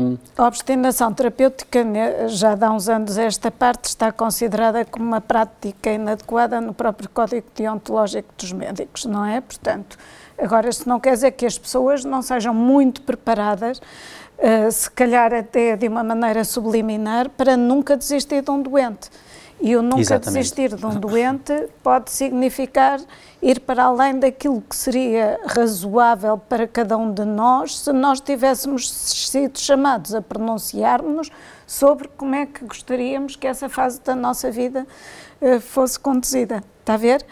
Um... 0.00 0.18
A 0.36 0.48
obstinação 0.48 1.14
terapêutica, 1.14 1.84
né, 1.84 2.26
já 2.26 2.58
há 2.60 2.70
uns 2.72 2.88
anos 2.88 3.16
esta 3.16 3.52
parte, 3.52 3.84
está 3.84 4.10
considerada 4.10 4.84
como 4.84 5.04
uma 5.04 5.20
prática 5.20 5.92
inadequada 5.92 6.60
no 6.60 6.74
próprio 6.74 7.08
Código 7.08 7.46
Deontológico 7.54 8.34
dos 8.36 8.50
Médicos, 8.50 9.04
não 9.04 9.24
é? 9.24 9.40
Portanto, 9.40 9.96
Agora, 10.38 10.68
isso 10.68 10.88
não 10.88 11.00
quer 11.00 11.12
dizer 11.14 11.32
que 11.32 11.46
as 11.46 11.56
pessoas 11.56 12.04
não 12.04 12.22
sejam 12.22 12.52
muito 12.52 13.02
preparadas, 13.02 13.78
uh, 13.78 14.70
se 14.70 14.90
calhar 14.90 15.32
até 15.32 15.76
de 15.76 15.88
uma 15.88 16.04
maneira 16.04 16.44
subliminar, 16.44 17.30
para 17.30 17.56
nunca 17.56 17.96
desistir 17.96 18.42
de 18.42 18.50
um 18.50 18.60
doente. 18.60 19.10
E 19.58 19.74
o 19.74 19.82
nunca 19.82 20.00
Exatamente. 20.00 20.34
desistir 20.34 20.76
de 20.76 20.84
um 20.84 20.94
doente 21.00 21.68
pode 21.82 22.10
significar 22.10 23.00
ir 23.40 23.60
para 23.60 23.84
além 23.84 24.18
daquilo 24.18 24.60
que 24.60 24.76
seria 24.76 25.40
razoável 25.46 26.36
para 26.36 26.68
cada 26.68 26.96
um 26.96 27.10
de 27.10 27.24
nós 27.24 27.78
se 27.78 27.92
nós 27.92 28.20
tivéssemos 28.20 28.92
sido 28.92 29.58
chamados 29.58 30.14
a 30.14 30.20
pronunciarmos 30.20 31.30
sobre 31.66 32.08
como 32.08 32.34
é 32.34 32.44
que 32.44 32.64
gostaríamos 32.64 33.34
que 33.34 33.46
essa 33.46 33.68
fase 33.68 34.00
da 34.02 34.14
nossa 34.14 34.50
vida 34.50 34.86
uh, 35.40 35.60
fosse 35.60 35.98
conduzida. 35.98 36.62
Está 36.80 36.94
a 36.94 36.98
ver? 36.98 37.26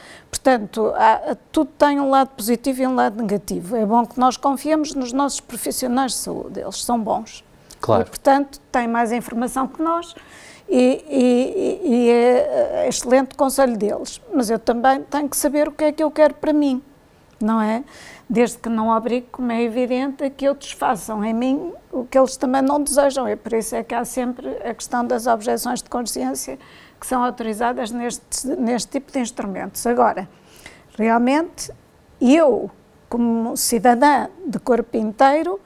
Portanto, 0.44 0.92
há, 0.94 1.34
tudo 1.50 1.70
tem 1.78 1.98
um 1.98 2.10
lado 2.10 2.28
positivo 2.36 2.82
e 2.82 2.86
um 2.86 2.94
lado 2.94 3.16
negativo. 3.16 3.74
É 3.74 3.86
bom 3.86 4.04
que 4.04 4.20
nós 4.20 4.36
confiemos 4.36 4.94
nos 4.94 5.10
nossos 5.10 5.40
profissionais 5.40 6.12
de 6.12 6.18
saúde, 6.18 6.60
eles 6.60 6.84
são 6.84 7.00
bons. 7.00 7.42
Claro. 7.80 8.02
E, 8.02 8.04
portanto, 8.04 8.60
têm 8.70 8.86
mais 8.86 9.10
informação 9.10 9.66
que 9.66 9.82
nós 9.82 10.14
e, 10.68 11.02
e, 11.08 11.80
e 11.82 12.10
é 12.10 12.86
excelente 12.86 13.32
o 13.32 13.36
conselho 13.38 13.74
deles. 13.74 14.20
Mas 14.34 14.50
eu 14.50 14.58
também 14.58 15.02
tenho 15.04 15.30
que 15.30 15.36
saber 15.38 15.66
o 15.66 15.72
que 15.72 15.84
é 15.84 15.92
que 15.92 16.04
eu 16.04 16.10
quero 16.10 16.34
para 16.34 16.52
mim, 16.52 16.82
não 17.40 17.58
é? 17.58 17.82
Desde 18.28 18.58
que 18.58 18.68
não 18.68 18.94
obrigue, 18.94 19.26
como 19.32 19.50
é 19.50 19.62
evidente, 19.62 20.24
a 20.24 20.28
que 20.28 20.46
outros 20.46 20.72
façam 20.72 21.24
em 21.24 21.32
mim 21.32 21.72
o 21.90 22.04
que 22.04 22.18
eles 22.18 22.36
também 22.36 22.60
não 22.60 22.82
desejam. 22.82 23.26
E 23.26 23.34
por 23.34 23.54
isso 23.54 23.74
é 23.76 23.82
que 23.82 23.94
há 23.94 24.04
sempre 24.04 24.46
a 24.58 24.74
questão 24.74 25.06
das 25.06 25.26
objeções 25.26 25.82
de 25.82 25.88
consciência 25.88 26.58
que 27.04 27.08
são 27.08 27.23
autorizadas 27.23 27.90
neste, 27.90 28.49
neste 28.56 28.92
tipo 28.92 29.12
de 29.12 29.18
instrumentos. 29.18 29.87
Agora, 29.87 30.26
realmente, 30.96 31.70
eu, 32.18 32.70
como 33.11 33.54
cidadã 33.58 34.28
de 34.46 34.58
corpo 34.58 34.96
inteiro, 34.96 35.61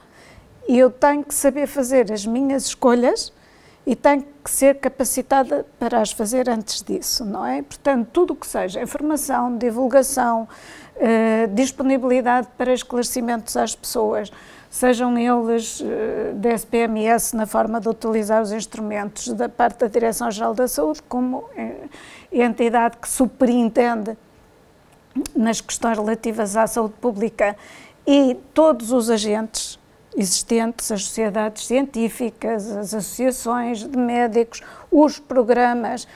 eu 0.68 0.90
tenho 0.90 1.22
que 1.22 1.32
saber 1.32 1.68
fazer 1.68 2.10
as 2.10 2.26
minhas 2.26 2.66
escolhas 2.66 3.32
e 3.86 3.94
tenho 3.94 4.26
que 4.42 4.50
ser 4.50 4.80
capacitada 4.80 5.64
para 5.78 6.00
as 6.00 6.10
fazer 6.10 6.50
antes 6.50 6.82
disso, 6.82 7.24
não 7.24 7.46
é? 7.46 7.62
Portanto, 7.62 8.08
tudo 8.12 8.32
o 8.32 8.36
que 8.36 8.46
seja 8.46 8.82
informação, 8.82 9.56
divulgação, 9.56 10.48
eh, 10.96 11.46
disponibilidade 11.52 12.48
para 12.58 12.72
esclarecimentos 12.72 13.56
às 13.56 13.76
pessoas, 13.76 14.32
sejam 14.70 15.16
eles 15.16 15.80
uh, 15.80 16.34
da 16.34 16.50
SPMS 16.50 17.34
na 17.34 17.46
forma 17.46 17.80
de 17.80 17.88
utilizar 17.88 18.42
os 18.42 18.52
instrumentos 18.52 19.28
da 19.28 19.48
parte 19.48 19.80
da 19.80 19.86
Direção-Geral 19.86 20.54
da 20.54 20.68
Saúde, 20.68 21.02
como 21.08 21.38
uh, 21.38 21.90
entidade 22.32 22.96
que 22.98 23.08
superintende 23.08 24.16
nas 25.34 25.60
questões 25.60 25.98
relativas 25.98 26.56
à 26.56 26.66
saúde 26.66 26.94
pública 27.00 27.56
e 28.06 28.36
todos 28.54 28.92
os 28.92 29.10
agentes, 29.10 29.78
existentes, 30.16 30.90
as 30.90 31.04
sociedades 31.04 31.66
científicas, 31.66 32.70
as 32.70 32.94
associações 32.94 33.84
de 33.84 33.98
médicos, 33.98 34.62
os 34.90 35.18
programas 35.18 36.04
eh, 36.04 36.08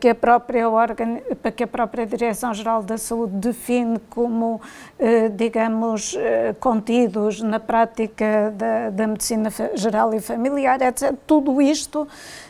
que 0.00 0.08
a 0.08 0.14
própria, 0.14 0.68
organ... 0.68 1.20
que 1.54 1.64
a 1.64 1.66
própria 1.66 2.04
Direção-Geral 2.06 2.82
da 2.82 2.98
Saúde 2.98 3.34
define 3.34 3.98
como, 4.10 4.60
eh, 4.98 5.28
digamos, 5.28 6.16
eh, 6.18 6.54
contidos 6.58 7.40
na 7.40 7.60
prática 7.60 8.52
da, 8.56 8.90
da 8.90 9.06
medicina 9.06 9.50
geral 9.74 10.12
e 10.12 10.20
familiar, 10.20 10.82
etc. 10.82 11.14
Tudo 11.26 11.62
isto 11.62 12.08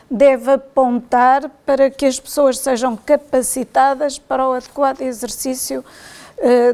deve 0.09 0.51
apontar 0.51 1.49
para 1.65 1.89
que 1.89 2.05
as 2.05 2.19
pessoas 2.19 2.57
sejam 2.57 2.97
capacitadas 2.97 4.17
para 4.17 4.47
o 4.47 4.53
adequado 4.53 5.01
exercício 5.01 5.85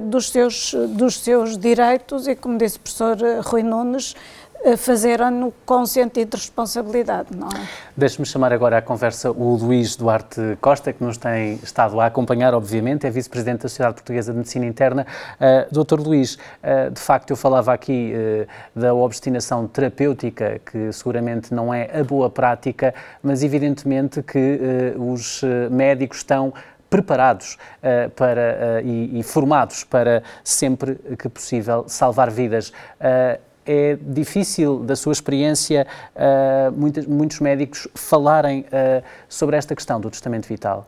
dos 0.04 0.30
seus, 0.30 0.76
dos 0.90 1.20
seus 1.20 1.58
direitos 1.58 2.28
e, 2.28 2.36
como 2.36 2.56
disse 2.56 2.78
o 2.78 2.82
professor 2.82 3.18
Rui 3.44 3.64
Nunes, 3.64 4.16
fazeram-no 4.78 5.54
com 5.66 5.86
sentido 5.86 6.32
de 6.32 6.38
responsabilidade, 6.38 7.30
não 7.36 7.48
é? 7.48 7.68
Deixe-me 7.96 8.26
chamar 8.26 8.52
agora 8.52 8.78
à 8.78 8.82
conversa 8.82 9.32
o 9.32 9.56
Luís 9.56 9.96
Duarte 9.96 10.58
Costa, 10.60 10.92
que 10.92 11.04
nos 11.04 11.18
tem 11.18 11.60
estado 11.64 12.00
a 12.02 12.08
acompanhar, 12.08 12.54
obviamente, 12.54 13.06
é 13.06 13.10
vice-presidente 13.10 13.64
da 13.64 13.70
Sociedade 13.70 13.96
Portuguesa 13.96 14.32
de 14.32 14.38
Medicina 14.40 14.66
Interna. 14.66 15.06
Uh, 15.36 15.72
Doutor 15.72 16.00
Luís, 16.00 16.36
uh, 16.36 16.92
de 16.92 17.00
facto 17.00 17.30
eu 17.30 17.36
falava 17.36 17.74
aqui 17.74 18.14
uh, 18.14 18.80
da 18.80 18.94
obstinação 18.94 19.68
terapêutica, 19.68 20.60
que 20.66 20.92
seguramente 20.92 21.54
não 21.54 21.74
é 21.74 22.00
a 22.00 22.04
boa 22.04 22.30
prática, 22.30 22.94
mas 23.22 23.44
evidentemente 23.44 24.24
que 24.24 24.94
os 24.98 25.42
médicos 25.70 26.18
estão 26.18 26.54
preparados 26.90 27.56
uh, 27.56 28.10
para, 28.12 28.82
uh, 28.82 28.88
e, 28.88 29.20
e, 29.20 29.24
formados 29.24 29.84
para 29.84 30.24
sempre 30.44 30.96
que 31.18 31.28
possível 31.28 31.86
salvar 31.88 32.30
vidas. 32.30 32.72
É 33.66 33.98
difícil, 34.00 34.80
da 34.80 34.96
sua 34.96 35.14
experiência, 35.14 35.88
uh, 36.16 36.72
muitos, 36.72 37.06
muitos 37.06 37.40
médicos 37.40 37.88
falarem 37.96 38.62
uh, 38.62 39.04
sobre 39.28 39.56
esta 39.58 39.76
questão 39.76 40.00
do 40.00 40.10
testamento 40.10 40.48
vital? 40.48 40.88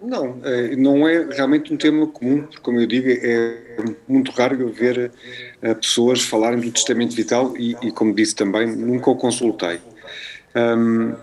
Não, 0.00 0.40
eh, 0.42 0.74
não 0.74 1.06
é 1.06 1.28
realmente 1.30 1.72
um 1.72 1.76
tema 1.76 2.08
comum, 2.08 2.42
porque, 2.42 2.58
como 2.58 2.80
eu 2.80 2.88
digo, 2.88 3.08
é 3.08 3.76
muito 4.08 4.32
raro 4.32 4.60
eu 4.60 4.68
ver 4.68 5.12
pessoas 5.80 6.24
falarem 6.24 6.58
do 6.58 6.72
testamento 6.72 7.14
vital 7.14 7.56
e, 7.56 7.76
e 7.80 7.92
como 7.92 8.12
disse 8.12 8.34
também, 8.34 8.66
nunca 8.66 9.08
o 9.08 9.14
consultei. 9.14 9.78
Um, 10.56 11.14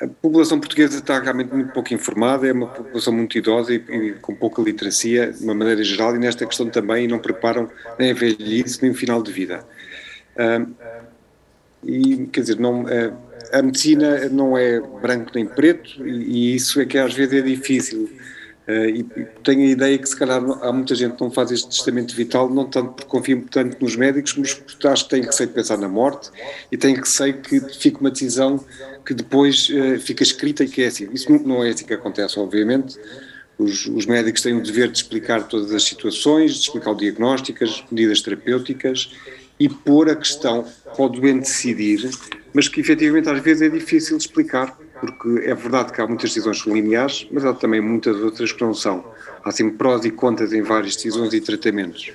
a 0.00 0.08
população 0.08 0.58
portuguesa 0.58 0.98
está 0.98 1.20
realmente 1.20 1.52
muito 1.52 1.72
pouco 1.72 1.94
informada, 1.94 2.48
é 2.48 2.52
uma 2.52 2.66
população 2.66 3.12
muito 3.12 3.38
idosa 3.38 3.72
e, 3.72 3.76
e, 3.76 4.12
com 4.14 4.34
pouca 4.34 4.60
literacia, 4.60 5.32
de 5.32 5.44
uma 5.44 5.54
maneira 5.54 5.84
geral, 5.84 6.16
e 6.16 6.18
nesta 6.18 6.44
questão 6.46 6.68
também 6.68 7.06
não 7.06 7.18
preparam 7.18 7.70
nem 7.98 8.10
a 8.10 8.14
velhice 8.14 8.82
nem 8.82 8.90
o 8.90 8.94
final 8.94 9.22
de 9.22 9.30
vida. 9.30 9.64
Uh, 10.36 10.74
e, 11.84 12.26
quer 12.26 12.40
dizer, 12.40 12.58
não, 12.58 12.82
uh, 12.82 13.16
a 13.52 13.62
medicina 13.62 14.28
não 14.28 14.58
é 14.58 14.80
branco 14.80 15.30
nem 15.34 15.46
preto, 15.46 16.04
e, 16.04 16.10
e, 16.10 16.54
isso 16.56 16.80
é 16.80 16.84
que 16.84 16.98
às 16.98 17.14
vezes 17.14 17.34
é 17.34 17.42
difícil. 17.42 18.10
Uh, 18.66 18.88
e 18.88 19.02
tenho 19.42 19.60
a 19.60 19.70
ideia 19.72 19.98
que 19.98 20.08
se 20.08 20.16
calhar 20.16 20.42
há 20.62 20.72
muita 20.72 20.94
gente 20.94 21.16
que 21.16 21.22
não 21.22 21.30
faz 21.30 21.50
este 21.50 21.68
testamento 21.68 22.14
vital, 22.16 22.48
não 22.48 22.64
tanto 22.64 22.92
porque 22.92 23.10
confia 23.10 23.42
tanto 23.50 23.76
nos 23.78 23.94
médicos, 23.94 24.34
mas 24.38 24.54
porque 24.54 24.88
acho 24.88 25.04
que 25.04 25.10
tem 25.10 25.22
que 25.22 25.34
ser 25.34 25.48
pensar 25.48 25.76
na 25.76 25.88
morte 25.88 26.30
e 26.72 26.76
tem 26.76 26.96
ser 27.04 27.42
que 27.42 27.60
fique 27.60 28.00
uma 28.00 28.10
decisão 28.10 28.64
que 29.04 29.12
depois 29.12 29.68
uh, 29.68 30.00
fica 30.00 30.22
escrita 30.22 30.64
e 30.64 30.68
que 30.68 30.82
é 30.82 30.86
assim. 30.86 31.08
Isso 31.12 31.30
não 31.30 31.62
é 31.62 31.70
assim 31.70 31.84
que 31.84 31.92
acontece, 31.92 32.38
obviamente. 32.38 32.96
Os, 33.58 33.86
os, 33.86 34.06
médicos 34.06 34.40
têm 34.42 34.56
o 34.56 34.62
dever 34.62 34.90
de 34.90 34.96
explicar 34.96 35.46
todas 35.46 35.70
as 35.72 35.84
situações, 35.84 36.54
de 36.54 36.60
explicar 36.60 36.90
o 36.90 36.94
diagnóstico, 36.94 37.62
as 37.62 37.84
medidas 37.90 38.20
terapêuticas 38.20 39.10
e 39.60 39.68
pôr 39.68 40.10
a 40.10 40.16
questão 40.16 40.66
para 40.84 41.04
o 41.04 41.08
doente 41.08 41.40
decidir, 41.40 42.10
mas 42.52 42.66
que 42.66 42.80
efetivamente 42.80 43.28
às 43.28 43.40
vezes 43.40 43.62
é 43.62 43.68
difícil 43.68 44.16
de 44.16 44.24
explicar, 44.24 44.76
porque 45.00 45.48
é 45.48 45.54
verdade 45.54 45.92
que 45.92 46.00
há 46.00 46.06
muitas 46.06 46.30
decisões 46.30 46.58
lineares, 46.66 47.26
mas 47.30 47.44
há 47.44 47.52
também 47.52 47.80
muitas 47.80 48.16
outras 48.16 48.52
que 48.52 48.62
não 48.62 48.74
são. 48.74 49.04
Há 49.44 49.50
sempre 49.50 49.76
prós 49.76 50.04
e 50.04 50.10
contras 50.10 50.52
em 50.52 50.62
várias 50.62 50.96
decisões 50.96 51.32
e 51.32 51.40
tratamentos. 51.40 52.12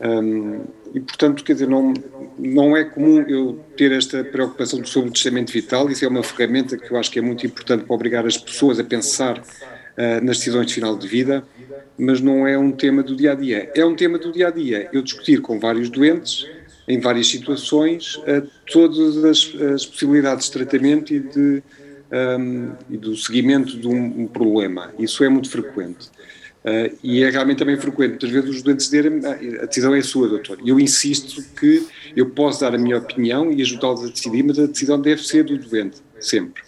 Hum, 0.00 0.60
e, 0.94 1.00
portanto, 1.00 1.42
quer 1.42 1.54
dizer, 1.54 1.68
não, 1.68 1.92
não 2.38 2.76
é 2.76 2.84
comum 2.84 3.20
eu 3.22 3.58
ter 3.76 3.92
esta 3.92 4.22
preocupação 4.24 4.84
sobre 4.84 5.10
o 5.10 5.12
testamento 5.12 5.52
vital, 5.52 5.90
isso 5.90 6.04
é 6.04 6.08
uma 6.08 6.22
ferramenta 6.22 6.76
que 6.76 6.90
eu 6.90 6.96
acho 6.96 7.10
que 7.10 7.18
é 7.18 7.22
muito 7.22 7.44
importante 7.44 7.84
para 7.84 7.94
obrigar 7.94 8.26
as 8.26 8.36
pessoas 8.36 8.78
a 8.78 8.84
pensar 8.84 9.38
uh, 9.38 10.24
nas 10.24 10.38
decisões 10.38 10.68
de 10.68 10.74
final 10.74 10.96
de 10.96 11.06
vida, 11.06 11.44
mas 11.98 12.20
não 12.20 12.46
é 12.46 12.56
um 12.56 12.70
tema 12.70 13.02
do 13.02 13.16
dia 13.16 13.32
a 13.32 13.34
dia. 13.34 13.70
É 13.74 13.84
um 13.84 13.94
tema 13.94 14.18
do 14.18 14.32
dia 14.32 14.48
a 14.48 14.50
dia. 14.50 14.88
Eu 14.92 15.02
discutir 15.02 15.40
com 15.40 15.58
vários 15.58 15.90
doentes, 15.90 16.46
em 16.86 17.00
várias 17.00 17.28
situações, 17.28 18.16
uh, 18.16 18.48
todas 18.70 19.24
as, 19.24 19.54
as, 19.74 19.84
possibilidades 19.84 20.46
de 20.46 20.52
tratamento 20.52 21.12
e, 21.12 21.20
de, 21.20 21.62
um, 22.12 22.72
e 22.90 22.96
do 22.96 23.16
seguimento 23.16 23.78
de 23.78 23.86
um, 23.86 24.22
um 24.22 24.26
problema. 24.26 24.92
Isso 24.98 25.22
é 25.24 25.28
muito 25.28 25.50
frequente. 25.50 26.08
Uh, 26.64 26.96
e 27.02 27.22
é 27.22 27.30
realmente 27.30 27.58
também 27.58 27.76
frequente, 27.76 28.10
muitas 28.10 28.30
vezes 28.30 28.50
os 28.50 28.62
doentes 28.62 28.86
dizerem 28.86 29.20
ah, 29.24 29.62
a 29.62 29.66
decisão 29.66 29.94
é 29.94 30.02
sua, 30.02 30.28
doutor. 30.28 30.58
E 30.62 30.68
eu 30.68 30.80
insisto 30.80 31.42
que 31.54 31.86
eu 32.16 32.30
posso 32.30 32.60
dar 32.60 32.74
a 32.74 32.78
minha 32.78 32.98
opinião 32.98 33.52
e 33.52 33.62
ajudá-los 33.62 34.04
a 34.04 34.08
decidir, 34.08 34.42
mas 34.42 34.58
a 34.58 34.66
decisão 34.66 35.00
deve 35.00 35.24
ser 35.24 35.44
do 35.44 35.56
doente, 35.56 35.98
sempre. 36.20 36.62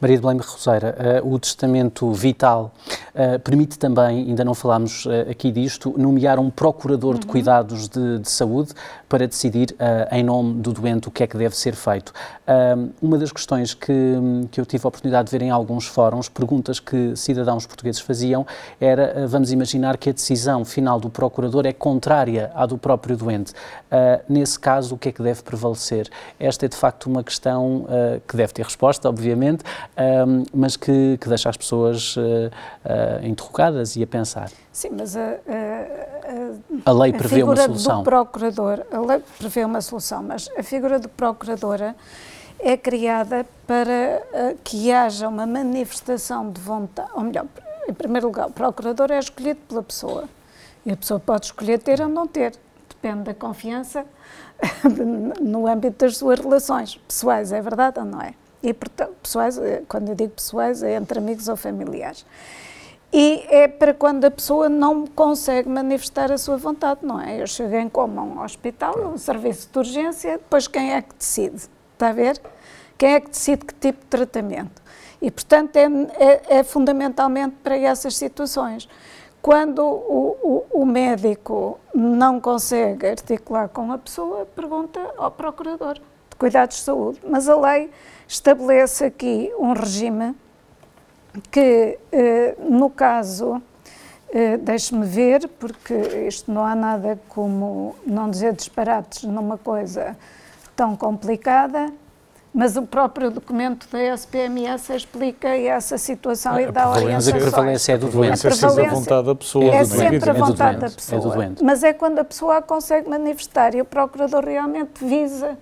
Maria 0.00 0.16
de 0.16 0.22
Belém 0.22 0.38
Roseira, 0.38 1.22
uh, 1.24 1.34
o 1.34 1.38
testamento 1.40 2.12
vital 2.12 2.72
uh, 3.14 3.40
permite 3.40 3.76
também, 3.76 4.28
ainda 4.28 4.44
não 4.44 4.54
falámos 4.54 5.06
uh, 5.06 5.28
aqui 5.28 5.50
disto, 5.50 5.92
nomear 5.98 6.38
um 6.38 6.50
procurador 6.50 7.14
uhum. 7.14 7.20
de 7.20 7.26
cuidados 7.26 7.88
de, 7.88 8.20
de, 8.20 8.30
saúde 8.30 8.72
para 9.08 9.26
decidir 9.26 9.74
em 10.10 10.22
nome 10.22 10.54
do 10.60 10.72
doente 10.72 11.08
o 11.08 11.10
que 11.10 11.22
é 11.22 11.26
que 11.26 11.36
deve 11.36 11.56
ser 11.56 11.74
feito. 11.74 12.12
uma 13.00 13.18
das 13.18 13.32
questões 13.32 13.74
que, 13.74 13.92
que 14.50 14.60
eu 14.60 14.66
tive 14.66 14.84
a 14.84 14.88
oportunidade 14.88 15.30
de 15.30 15.38
ver 15.38 15.44
em 15.44 15.50
alguns 15.50 15.86
fóruns, 15.86 16.28
perguntas 16.28 16.78
que 16.80 17.16
cidadãos 17.16 17.66
portugueses 17.66 18.00
faziam, 18.00 18.46
era, 18.80 19.26
vamos 19.26 19.52
imaginar 19.52 19.96
que 19.96 20.10
a 20.10 20.12
decisão 20.12 20.64
final 20.64 21.00
do 21.00 21.08
procurador 21.08 21.66
é 21.66 21.72
contrária 21.72 22.50
à 22.54 22.66
do 22.66 22.76
próprio 22.76 23.16
doente. 23.16 23.52
nesse 24.28 24.58
caso, 24.58 24.94
o 24.94 24.98
que 24.98 25.08
é 25.08 25.12
que 25.12 25.22
deve 25.22 25.42
prevalecer? 25.42 26.08
Esta 26.38 26.66
é 26.66 26.68
de 26.68 26.76
facto 26.76 27.06
uma 27.06 27.22
questão 27.22 27.86
que 28.26 28.36
deve 28.36 28.52
ter 28.52 28.64
resposta, 28.64 29.08
obviamente, 29.08 29.64
mas 30.52 30.76
que, 30.76 31.18
que, 31.20 31.28
deixa 31.28 31.48
as 31.48 31.56
pessoas 31.56 32.16
uh, 32.16 32.20
uh, 32.20 33.26
interrogadas 33.26 33.96
e 33.96 34.02
a 34.02 34.06
pensar. 34.06 34.50
Sim, 34.72 34.90
mas 34.96 35.16
a, 35.16 35.20
a, 35.20 35.32
a, 36.86 36.90
a 36.90 36.92
lei 36.92 37.12
prevê 37.12 37.42
uma 37.42 37.56
solução. 37.56 37.98
Do 37.98 38.04
procurador, 38.04 38.84
a 39.04 39.06
lei 39.06 39.22
prevê 39.38 39.64
uma 39.64 39.80
solução, 39.80 40.22
mas 40.22 40.48
a 40.56 40.62
figura 40.62 40.98
do 40.98 41.08
procuradora 41.08 41.96
é 42.58 42.76
criada 42.76 43.46
para 43.66 44.22
uh, 44.32 44.58
que 44.64 44.90
haja 44.92 45.28
uma 45.28 45.46
manifestação 45.46 46.50
de 46.50 46.60
vontade, 46.60 47.10
ou 47.14 47.22
melhor, 47.22 47.46
em 47.88 47.92
primeiro 47.92 48.26
lugar, 48.26 48.48
o 48.48 48.52
procurador 48.52 49.10
é 49.10 49.18
escolhido 49.18 49.60
pela 49.68 49.82
pessoa 49.82 50.28
e 50.84 50.92
a 50.92 50.96
pessoa 50.96 51.20
pode 51.20 51.46
escolher 51.46 51.78
ter 51.78 52.00
ou 52.00 52.08
não 52.08 52.26
ter, 52.26 52.54
depende 52.88 53.24
da 53.24 53.34
confiança 53.34 54.04
no 55.40 55.66
âmbito 55.66 56.04
das 56.04 56.16
suas 56.16 56.40
relações 56.40 56.96
pessoais, 56.96 57.52
é 57.52 57.60
verdade 57.60 58.00
ou 58.00 58.04
não 58.04 58.20
é? 58.20 58.34
E, 58.62 58.74
portanto, 58.74 59.14
pessoais, 59.22 59.56
eh, 59.56 59.82
quando 59.88 60.08
eu 60.08 60.14
digo 60.14 60.32
pessoais, 60.32 60.82
é 60.82 60.96
entre 60.96 61.18
amigos 61.18 61.46
ou 61.46 61.56
familiares. 61.56 62.26
E 63.12 63.46
é 63.48 63.66
para 63.66 63.94
quando 63.94 64.26
a 64.26 64.30
pessoa 64.30 64.68
não 64.68 65.06
consegue 65.06 65.68
manifestar 65.68 66.30
a 66.30 66.36
sua 66.36 66.58
vontade, 66.58 67.00
não 67.02 67.18
é? 67.18 67.40
Eu 67.40 67.46
cheguei 67.46 67.88
como 67.88 68.20
a 68.20 68.22
um 68.22 68.42
hospital, 68.42 68.94
um 69.12 69.16
serviço 69.16 69.70
de 69.72 69.78
urgência, 69.78 70.32
depois 70.32 70.68
quem 70.68 70.92
é 70.92 71.00
que 71.00 71.14
decide? 71.14 71.68
Está 71.94 72.08
a 72.08 72.12
ver? 72.12 72.40
Quem 72.98 73.14
é 73.14 73.20
que 73.20 73.30
decide 73.30 73.64
que 73.64 73.74
tipo 73.74 74.00
de 74.00 74.06
tratamento? 74.06 74.82
E, 75.22 75.30
portanto, 75.30 75.76
é, 75.76 75.86
é, 76.18 76.58
é 76.58 76.62
fundamentalmente 76.62 77.56
para 77.62 77.76
essas 77.76 78.16
situações. 78.16 78.88
Quando 79.40 79.82
o, 79.82 80.36
o, 80.42 80.82
o, 80.82 80.86
médico 80.86 81.78
não 81.94 82.40
consegue 82.40 83.06
articular 83.06 83.68
com 83.68 83.90
a 83.90 83.98
pessoa, 83.98 84.46
pergunta 84.46 85.00
ao 85.16 85.30
procurador 85.30 85.94
de 85.94 86.36
cuidados 86.36 86.76
de 86.76 86.82
saúde. 86.82 87.20
Mas 87.26 87.48
a 87.48 87.58
lei 87.58 87.90
estabelece 88.26 89.06
aqui 89.06 89.50
um 89.58 89.72
regime 89.72 90.34
que, 91.50 91.98
eh, 92.12 92.56
no 92.58 92.90
caso, 92.90 93.60
eh, 94.30 94.56
deixe-me 94.58 95.06
ver, 95.06 95.48
porque 95.58 95.94
isto 96.26 96.52
não 96.52 96.64
há 96.64 96.74
nada 96.74 97.18
como 97.28 97.94
não 98.06 98.30
dizer 98.30 98.52
disparates 98.54 99.24
numa 99.24 99.56
coisa 99.56 100.16
tão 100.76 100.94
complicada, 100.96 101.92
mas 102.52 102.76
o 102.76 102.82
próprio 102.82 103.30
documento 103.30 103.88
da 103.90 104.00
SPMS 104.14 104.92
explica 104.92 105.48
essa 105.48 105.98
situação 105.98 106.58
e 106.58 106.70
dá 106.70 106.90
orientações. 106.90 107.28
A 107.28 107.32
prevalência 107.32 107.92
é 107.92 107.98
do 107.98 108.08
doente. 108.08 108.46
A 108.46 108.50
prevalência 108.50 108.82
é 108.82 108.86
a 108.86 108.94
vontade 108.94 109.26
da 109.26 109.34
pessoa. 109.34 109.64
É, 109.64 109.76
é 109.76 109.84
sempre 109.84 110.30
a 110.30 110.32
vontade 110.32 110.78
da 110.78 110.90
pessoa. 110.90 111.44
É 111.44 111.50
mas 111.62 111.84
é 111.84 111.92
quando 111.92 112.18
a 112.18 112.24
pessoa 112.24 112.56
a 112.56 112.62
consegue 112.62 113.08
manifestar 113.08 113.74
e 113.74 113.80
o 113.80 113.84
procurador 113.84 114.44
realmente 114.44 115.04
visa 115.04 115.58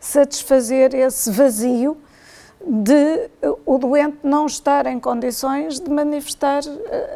satisfazer 0.00 0.94
esse 0.94 1.30
vazio 1.30 1.96
de 2.66 3.30
o 3.66 3.78
doente 3.78 4.18
não 4.22 4.46
estar 4.46 4.86
em 4.86 5.00
condições 5.00 5.80
de 5.80 5.90
manifestar 5.90 6.62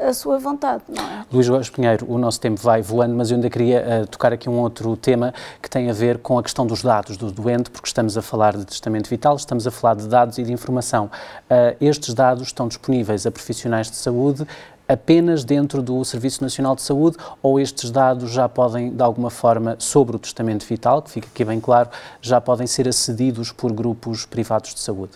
a, 0.03 0.09
a 0.09 0.15
sua 0.15 0.39
vontade, 0.39 0.83
não 0.89 1.05
é? 1.05 1.25
Luís 1.33 1.49
Góes 1.49 1.71
Pinheiro, 1.71 2.07
o 2.09 2.19
nosso 2.19 2.41
tempo 2.41 2.61
vai 2.61 2.83
voando, 2.83 3.15
mas 3.15 3.31
eu 3.31 3.37
ainda 3.37 3.49
queria 3.49 4.03
uh, 4.03 4.07
tocar 4.07 4.33
aqui 4.33 4.49
um 4.49 4.59
outro 4.59 4.97
tema 4.97 5.33
que 5.63 5.71
tem 5.71 5.89
a 5.91 5.93
ver 5.93 6.19
com 6.19 6.39
a 6.39 6.43
questão 6.43 6.67
dos 6.67 6.83
dados 6.83 7.17
do 7.17 7.31
doente, 7.31 7.71
porque 7.71 7.87
estamos 7.87 8.17
a 8.17 8.23
falar 8.23 8.57
de 8.57 8.65
testamento 8.65 9.09
vital, 9.09 9.37
estamos 9.37 9.67
a 9.67 9.71
falar 9.71 9.95
de 9.95 10.09
dados 10.09 10.39
e 10.39 10.43
de 10.43 10.53
informação. 10.53 11.07
Uh, 11.51 11.77
estes 11.81 12.15
dados 12.15 12.49
estão 12.49 12.69
disponíveis 12.69 13.27
a 13.27 13.31
profissionais 13.31 13.91
de 13.91 13.97
saúde 13.97 14.47
apenas 14.89 15.45
dentro 15.45 15.83
do 15.83 16.05
Serviço 16.05 16.43
Nacional 16.43 16.77
de 16.77 16.83
Saúde 16.83 17.17
ou 17.43 17.59
estes 17.59 17.91
dados 17.91 18.31
já 18.31 18.49
podem, 18.49 18.91
de 18.91 19.03
alguma 19.03 19.31
forma, 19.31 19.77
sobre 19.79 20.17
o 20.17 20.19
testamento 20.19 20.65
vital, 20.65 21.03
que 21.03 21.11
fica 21.11 21.29
aqui 21.33 21.45
bem 21.45 21.61
claro, 21.61 21.91
já 22.21 22.41
podem 22.41 22.67
ser 22.67 22.89
acedidos 22.89 23.53
por 23.53 23.73
grupos 23.73 24.25
privados 24.25 24.75
de 24.75 24.81
saúde? 24.81 25.13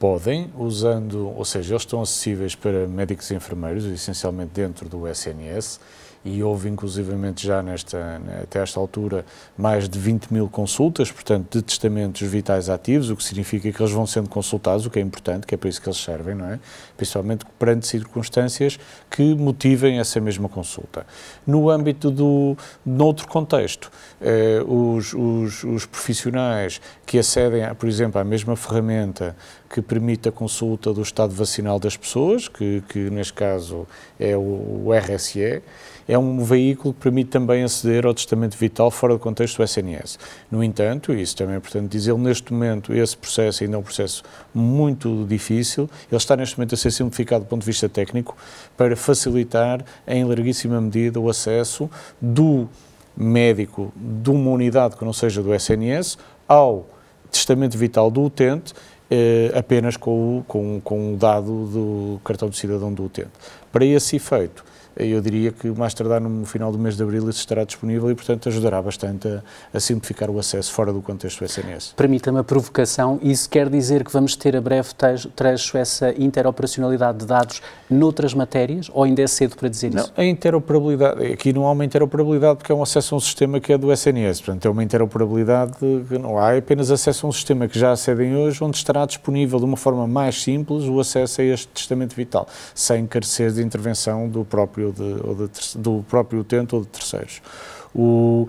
Podem, 0.00 0.50
usando, 0.56 1.28
ou 1.28 1.44
seja, 1.44 1.74
eles 1.74 1.82
estão 1.82 2.00
acessíveis 2.00 2.54
para 2.54 2.88
médicos 2.88 3.30
e 3.30 3.34
enfermeiros, 3.34 3.84
essencialmente 3.84 4.50
dentro 4.54 4.88
do 4.88 5.06
SNS, 5.06 5.78
e 6.24 6.42
houve 6.42 6.68
inclusivamente 6.68 7.46
já 7.46 7.62
nesta, 7.62 8.20
até 8.42 8.60
esta 8.62 8.78
altura 8.78 9.24
mais 9.56 9.88
de 9.88 9.98
20 9.98 10.32
mil 10.32 10.48
consultas, 10.48 11.10
portanto, 11.10 11.58
de 11.58 11.62
testamentos 11.62 12.20
vitais 12.22 12.68
ativos, 12.68 13.10
o 13.10 13.16
que 13.16 13.24
significa 13.24 13.72
que 13.72 13.82
eles 13.82 13.92
vão 13.92 14.06
sendo 14.06 14.28
consultados, 14.28 14.84
o 14.84 14.90
que 14.90 14.98
é 14.98 15.02
importante, 15.02 15.46
que 15.46 15.54
é 15.54 15.58
para 15.58 15.68
isso 15.68 15.80
que 15.80 15.88
eles 15.88 15.98
servem, 15.98 16.34
não 16.34 16.46
é? 16.46 16.60
Principalmente 16.96 17.46
perante 17.58 17.86
circunstâncias 17.86 18.78
que 19.10 19.34
motivem 19.34 19.98
essa 19.98 20.20
mesma 20.20 20.48
consulta. 20.48 21.06
No 21.46 21.70
âmbito 21.70 22.10
do, 22.10 22.56
noutro 22.84 23.26
contexto, 23.26 23.90
eh, 24.20 24.62
os, 24.66 25.14
os, 25.14 25.64
os 25.64 25.86
profissionais 25.86 26.80
que 27.06 27.18
acedem, 27.18 27.62
por 27.74 27.88
exemplo, 27.88 28.20
à 28.20 28.24
mesma 28.24 28.56
ferramenta 28.56 29.34
que 29.68 29.80
permite 29.80 30.28
a 30.28 30.32
consulta 30.32 30.92
do 30.92 31.00
estado 31.00 31.32
vacinal 31.32 31.78
das 31.78 31.96
pessoas, 31.96 32.48
que, 32.48 32.82
que 32.88 33.08
neste 33.08 33.32
caso 33.32 33.86
é 34.18 34.36
o, 34.36 34.40
o 34.40 34.88
RSE, 34.92 35.62
é 36.08 36.18
um 36.18 36.42
veículo 36.42 36.94
que 36.94 37.00
permite 37.00 37.30
também 37.30 37.62
aceder 37.62 38.06
ao 38.06 38.14
testamento 38.14 38.56
vital 38.56 38.90
fora 38.90 39.14
do 39.14 39.18
contexto 39.18 39.58
do 39.58 39.64
SNS. 39.64 40.18
No 40.50 40.62
entanto, 40.62 41.12
isso 41.12 41.36
também 41.36 41.54
é 41.54 41.58
importante 41.58 41.88
dizer, 41.88 42.14
neste 42.16 42.52
momento 42.52 42.92
esse 42.92 43.16
processo 43.16 43.62
ainda 43.62 43.76
é 43.76 43.78
um 43.78 43.82
processo 43.82 44.22
muito 44.54 45.24
difícil, 45.28 45.88
ele 46.10 46.16
está 46.16 46.36
neste 46.36 46.58
momento 46.58 46.74
a 46.74 46.78
ser 46.78 46.90
simplificado 46.90 47.44
do 47.44 47.48
ponto 47.48 47.60
de 47.60 47.66
vista 47.66 47.88
técnico 47.88 48.36
para 48.76 48.96
facilitar 48.96 49.84
em 50.06 50.24
larguíssima 50.24 50.80
medida 50.80 51.20
o 51.20 51.28
acesso 51.28 51.90
do 52.20 52.68
médico 53.16 53.92
de 53.96 54.30
uma 54.30 54.50
unidade 54.50 54.96
que 54.96 55.04
não 55.04 55.12
seja 55.12 55.42
do 55.42 55.54
SNS 55.54 56.16
ao 56.48 56.86
testamento 57.30 57.76
vital 57.76 58.10
do 58.10 58.22
utente 58.22 58.74
eh, 59.10 59.50
apenas 59.56 59.96
com 59.96 60.38
o, 60.38 60.44
com, 60.44 60.80
com 60.80 61.14
o 61.14 61.16
dado 61.16 61.66
do 61.66 62.20
cartão 62.24 62.48
de 62.48 62.56
cidadão 62.56 62.92
do 62.92 63.04
utente. 63.04 63.30
Para 63.72 63.84
esse 63.84 64.14
efeito, 64.14 64.64
eu 64.96 65.20
diria 65.20 65.52
que 65.52 65.68
mais 65.70 65.94
tardar 65.94 66.20
no 66.20 66.44
final 66.44 66.72
do 66.72 66.78
mês 66.78 66.96
de 66.96 67.02
abril 67.02 67.28
isso 67.28 67.40
estará 67.40 67.64
disponível 67.64 68.10
e, 68.10 68.14
portanto, 68.14 68.48
ajudará 68.48 68.80
bastante 68.82 69.28
a, 69.28 69.42
a 69.72 69.80
simplificar 69.80 70.30
o 70.30 70.38
acesso 70.38 70.72
fora 70.72 70.92
do 70.92 71.00
contexto 71.00 71.40
do 71.40 71.44
SNS. 71.44 71.94
Permita-me 71.96 72.38
a 72.38 72.44
provocação, 72.44 73.18
isso 73.22 73.48
quer 73.48 73.68
dizer 73.68 74.04
que 74.04 74.12
vamos 74.12 74.36
ter 74.36 74.56
a 74.56 74.60
breve 74.60 74.90
trecho 75.34 75.76
essa 75.76 76.14
interoperacionalidade 76.18 77.18
de 77.18 77.26
dados 77.26 77.62
noutras 77.88 78.34
matérias 78.34 78.90
ou 78.92 79.04
ainda 79.04 79.22
é 79.22 79.26
cedo 79.26 79.56
para 79.56 79.68
dizer 79.68 79.92
não, 79.92 80.02
isso? 80.02 80.12
a 80.16 80.24
interoperabilidade, 80.24 81.32
aqui 81.32 81.52
não 81.52 81.66
há 81.66 81.72
uma 81.72 81.84
interoperabilidade 81.84 82.58
porque 82.58 82.72
é 82.72 82.74
um 82.74 82.82
acesso 82.82 83.14
a 83.14 83.18
um 83.18 83.20
sistema 83.20 83.60
que 83.60 83.72
é 83.72 83.78
do 83.78 83.92
SNS, 83.92 84.40
portanto 84.40 84.66
é 84.66 84.70
uma 84.70 84.84
interoperabilidade 84.84 85.72
que 85.78 86.18
não 86.18 86.38
há, 86.38 86.54
é 86.54 86.58
apenas 86.58 86.90
acesso 86.90 87.26
a 87.26 87.28
um 87.28 87.32
sistema 87.32 87.68
que 87.68 87.78
já 87.78 87.92
acedem 87.92 88.36
hoje, 88.36 88.62
onde 88.62 88.76
estará 88.76 89.04
disponível 89.06 89.58
de 89.58 89.64
uma 89.64 89.76
forma 89.76 90.06
mais 90.06 90.42
simples 90.42 90.84
o 90.84 90.98
acesso 91.00 91.40
a 91.40 91.44
este 91.44 91.68
testamento 91.68 92.14
vital, 92.14 92.46
sem 92.74 93.06
carecer 93.06 93.52
de 93.52 93.62
intervenção 93.62 94.28
do 94.28 94.44
próprio 94.44 94.79
ou, 94.84 94.92
de, 94.92 95.48
de, 95.48 95.78
do 95.78 96.04
próprio 96.08 96.40
utente 96.40 96.74
ou 96.74 96.82
de 96.82 96.88
terceiros. 96.88 97.40
O, 97.94 98.48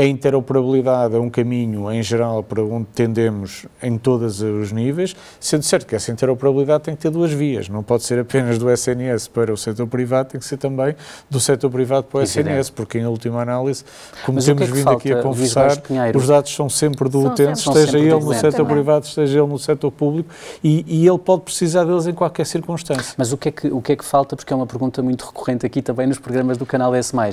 a 0.00 0.06
interoperabilidade 0.06 1.14
é 1.14 1.18
um 1.18 1.28
caminho, 1.28 1.92
em 1.92 2.02
geral, 2.02 2.42
para 2.42 2.64
onde 2.64 2.86
tendemos 2.94 3.66
em 3.82 3.98
todos 3.98 4.40
os 4.40 4.72
níveis, 4.72 5.14
sendo 5.38 5.62
certo 5.62 5.86
que 5.86 5.94
essa 5.94 6.10
interoperabilidade 6.10 6.84
tem 6.84 6.96
que 6.96 7.02
ter 7.02 7.10
duas 7.10 7.30
vias, 7.30 7.68
não 7.68 7.82
pode 7.82 8.04
ser 8.04 8.18
apenas 8.18 8.56
do 8.56 8.70
SNS 8.70 9.28
para 9.28 9.52
o 9.52 9.58
setor 9.58 9.86
privado, 9.86 10.30
tem 10.30 10.40
que 10.40 10.46
ser 10.46 10.56
também 10.56 10.96
do 11.28 11.38
setor 11.38 11.70
privado 11.70 12.04
para 12.04 12.20
o 12.20 12.22
SNS, 12.22 12.70
porque 12.70 12.98
em 12.98 13.04
última 13.04 13.42
análise, 13.42 13.84
como 14.24 14.36
Mas 14.36 14.46
temos 14.46 14.62
é 14.62 14.72
vindo 14.72 14.88
aqui 14.88 15.12
a 15.12 15.20
conversar, 15.20 15.82
os 16.14 16.26
dados 16.26 16.54
são 16.54 16.70
sempre 16.70 17.06
do 17.10 17.20
são 17.20 17.32
utente, 17.32 17.60
sempre, 17.60 17.80
esteja 17.80 17.98
ele 17.98 18.14
no 18.14 18.32
setor 18.32 18.52
também. 18.52 18.72
privado, 18.72 19.04
esteja 19.04 19.38
ele 19.38 19.48
no 19.48 19.58
setor 19.58 19.90
público, 19.90 20.30
e, 20.64 20.82
e, 20.88 21.06
ele 21.06 21.18
pode 21.18 21.42
precisar 21.42 21.84
deles 21.84 22.06
em 22.06 22.14
qualquer 22.14 22.46
circunstância. 22.46 23.12
Mas 23.18 23.34
o 23.34 23.36
que, 23.36 23.50
é 23.50 23.52
que, 23.52 23.68
o 23.68 23.82
que 23.82 23.92
é 23.92 23.96
que 23.96 24.04
falta, 24.04 24.34
porque 24.34 24.50
é 24.50 24.56
uma 24.56 24.66
pergunta 24.66 25.02
muito 25.02 25.26
recorrente 25.26 25.66
aqui 25.66 25.82
também 25.82 26.06
nos 26.06 26.18
programas 26.18 26.56
do 26.56 26.64
canal 26.64 26.94
S+, 26.94 27.14
uh, 27.14 27.30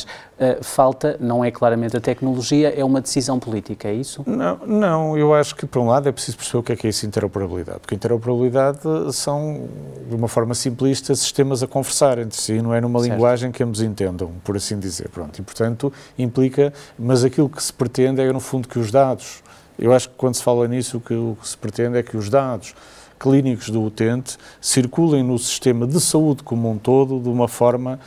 falta, 0.61 1.15
não 1.21 1.45
é 1.45 1.49
claramente 1.49 1.95
a 1.95 2.01
tecnologia, 2.01 2.56
é 2.63 2.83
uma 2.83 3.01
decisão 3.01 3.39
política, 3.39 3.87
é 3.87 3.93
isso? 3.93 4.23
Não, 4.25 4.57
não, 4.65 5.17
eu 5.17 5.33
acho 5.33 5.55
que, 5.55 5.65
por 5.65 5.79
um 5.79 5.87
lado, 5.87 6.07
é 6.07 6.11
preciso 6.11 6.37
perceber 6.37 6.57
o 6.59 6.63
que 6.63 6.71
é 6.73 6.75
que 6.75 6.87
é 6.87 6.89
isso 6.89 7.05
interoperabilidade, 7.05 7.79
porque 7.79 7.95
interoperabilidade 7.95 8.79
são, 9.13 9.67
de 10.07 10.15
uma 10.15 10.27
forma 10.27 10.53
simplista, 10.53 11.15
sistemas 11.15 11.63
a 11.63 11.67
conversar 11.67 12.17
entre 12.19 12.39
si, 12.39 12.61
não 12.61 12.73
é 12.73 12.81
numa 12.81 12.99
certo. 12.99 13.13
linguagem 13.13 13.51
que 13.51 13.63
ambos 13.63 13.81
entendam, 13.81 14.31
por 14.43 14.55
assim 14.55 14.79
dizer, 14.79 15.09
pronto, 15.09 15.39
e 15.39 15.41
portanto 15.41 15.91
implica, 16.17 16.73
mas 16.97 17.23
aquilo 17.23 17.49
que 17.49 17.61
se 17.61 17.73
pretende 17.73 18.21
é, 18.21 18.31
no 18.31 18.39
fundo, 18.39 18.67
que 18.67 18.79
os 18.79 18.91
dados, 18.91 19.43
eu 19.77 19.93
acho 19.93 20.09
que 20.09 20.15
quando 20.15 20.35
se 20.35 20.43
fala 20.43 20.67
nisso, 20.67 20.97
o 20.97 21.01
que, 21.01 21.13
o 21.13 21.37
que 21.39 21.47
se 21.47 21.57
pretende 21.57 21.97
é 21.97 22.03
que 22.03 22.17
os 22.17 22.29
dados 22.29 22.73
clínicos 23.19 23.69
do 23.69 23.83
utente 23.83 24.37
circulem 24.61 25.23
no 25.23 25.37
sistema 25.37 25.87
de 25.87 25.99
saúde 25.99 26.43
como 26.43 26.69
um 26.69 26.77
todo 26.77 27.19
de 27.19 27.29
uma 27.29 27.47
forma 27.47 27.99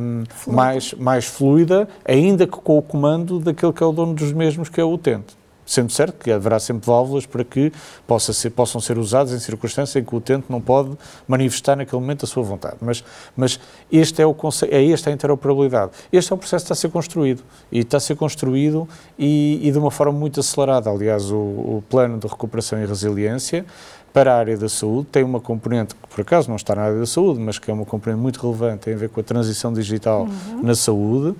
um, 0.00 0.24
mais, 0.52 0.92
mais 0.94 1.24
fluida, 1.24 1.88
ainda 2.04 2.46
que 2.46 2.56
com 2.56 2.78
o 2.78 2.82
comando 2.82 3.38
daquele 3.38 3.72
que 3.72 3.82
é 3.82 3.86
o 3.86 3.92
dono 3.92 4.14
dos 4.14 4.32
mesmos, 4.32 4.68
que 4.68 4.80
é 4.80 4.84
o 4.84 4.92
utente. 4.92 5.44
Sendo 5.66 5.90
certo 5.90 6.22
que 6.22 6.30
haverá 6.30 6.58
sempre 6.58 6.86
válvulas 6.86 7.24
para 7.24 7.42
que 7.42 7.72
possa 8.06 8.34
ser, 8.34 8.50
possam 8.50 8.80
ser 8.80 8.98
usadas 8.98 9.32
em 9.32 9.38
circunstâncias 9.38 9.96
em 9.96 10.04
que 10.04 10.14
o 10.14 10.18
utente 10.18 10.44
não 10.50 10.60
pode 10.60 10.90
manifestar 11.26 11.74
naquele 11.74 12.00
momento 12.00 12.24
a 12.24 12.28
sua 12.28 12.42
vontade. 12.42 12.76
Mas, 12.82 13.02
mas 13.34 13.58
este 13.90 14.20
é, 14.20 14.26
o 14.26 14.36
é 14.68 14.90
esta 14.90 15.08
a 15.08 15.12
interoperabilidade. 15.12 15.92
Este 16.12 16.32
é 16.32 16.34
um 16.34 16.38
processo 16.38 16.64
que 16.64 16.72
está 16.72 16.74
a 16.74 16.76
ser 16.76 16.90
construído. 16.90 17.42
E 17.72 17.78
está 17.78 17.96
a 17.96 18.00
ser 18.00 18.14
construído 18.14 18.86
e, 19.18 19.58
e 19.62 19.72
de 19.72 19.78
uma 19.78 19.90
forma 19.90 20.12
muito 20.12 20.40
acelerada. 20.40 20.90
Aliás, 20.90 21.30
o, 21.30 21.36
o 21.36 21.84
plano 21.88 22.18
de 22.18 22.26
recuperação 22.26 22.82
e 22.82 22.84
resiliência 22.84 23.64
para 24.14 24.32
a 24.32 24.38
área 24.38 24.56
da 24.56 24.68
saúde, 24.68 25.08
tem 25.10 25.24
uma 25.24 25.40
componente 25.40 25.92
que 25.92 26.08
por 26.08 26.20
acaso 26.20 26.48
não 26.48 26.54
está 26.54 26.76
na 26.76 26.82
área 26.82 27.00
da 27.00 27.04
saúde, 27.04 27.40
mas 27.40 27.58
que 27.58 27.68
é 27.68 27.74
uma 27.74 27.84
componente 27.84 28.22
muito 28.22 28.40
relevante, 28.40 28.84
tem 28.84 28.94
a 28.94 28.96
ver 28.96 29.08
com 29.08 29.18
a 29.18 29.24
transição 29.24 29.72
digital 29.72 30.22
uhum. 30.22 30.62
na 30.62 30.76
saúde, 30.76 31.36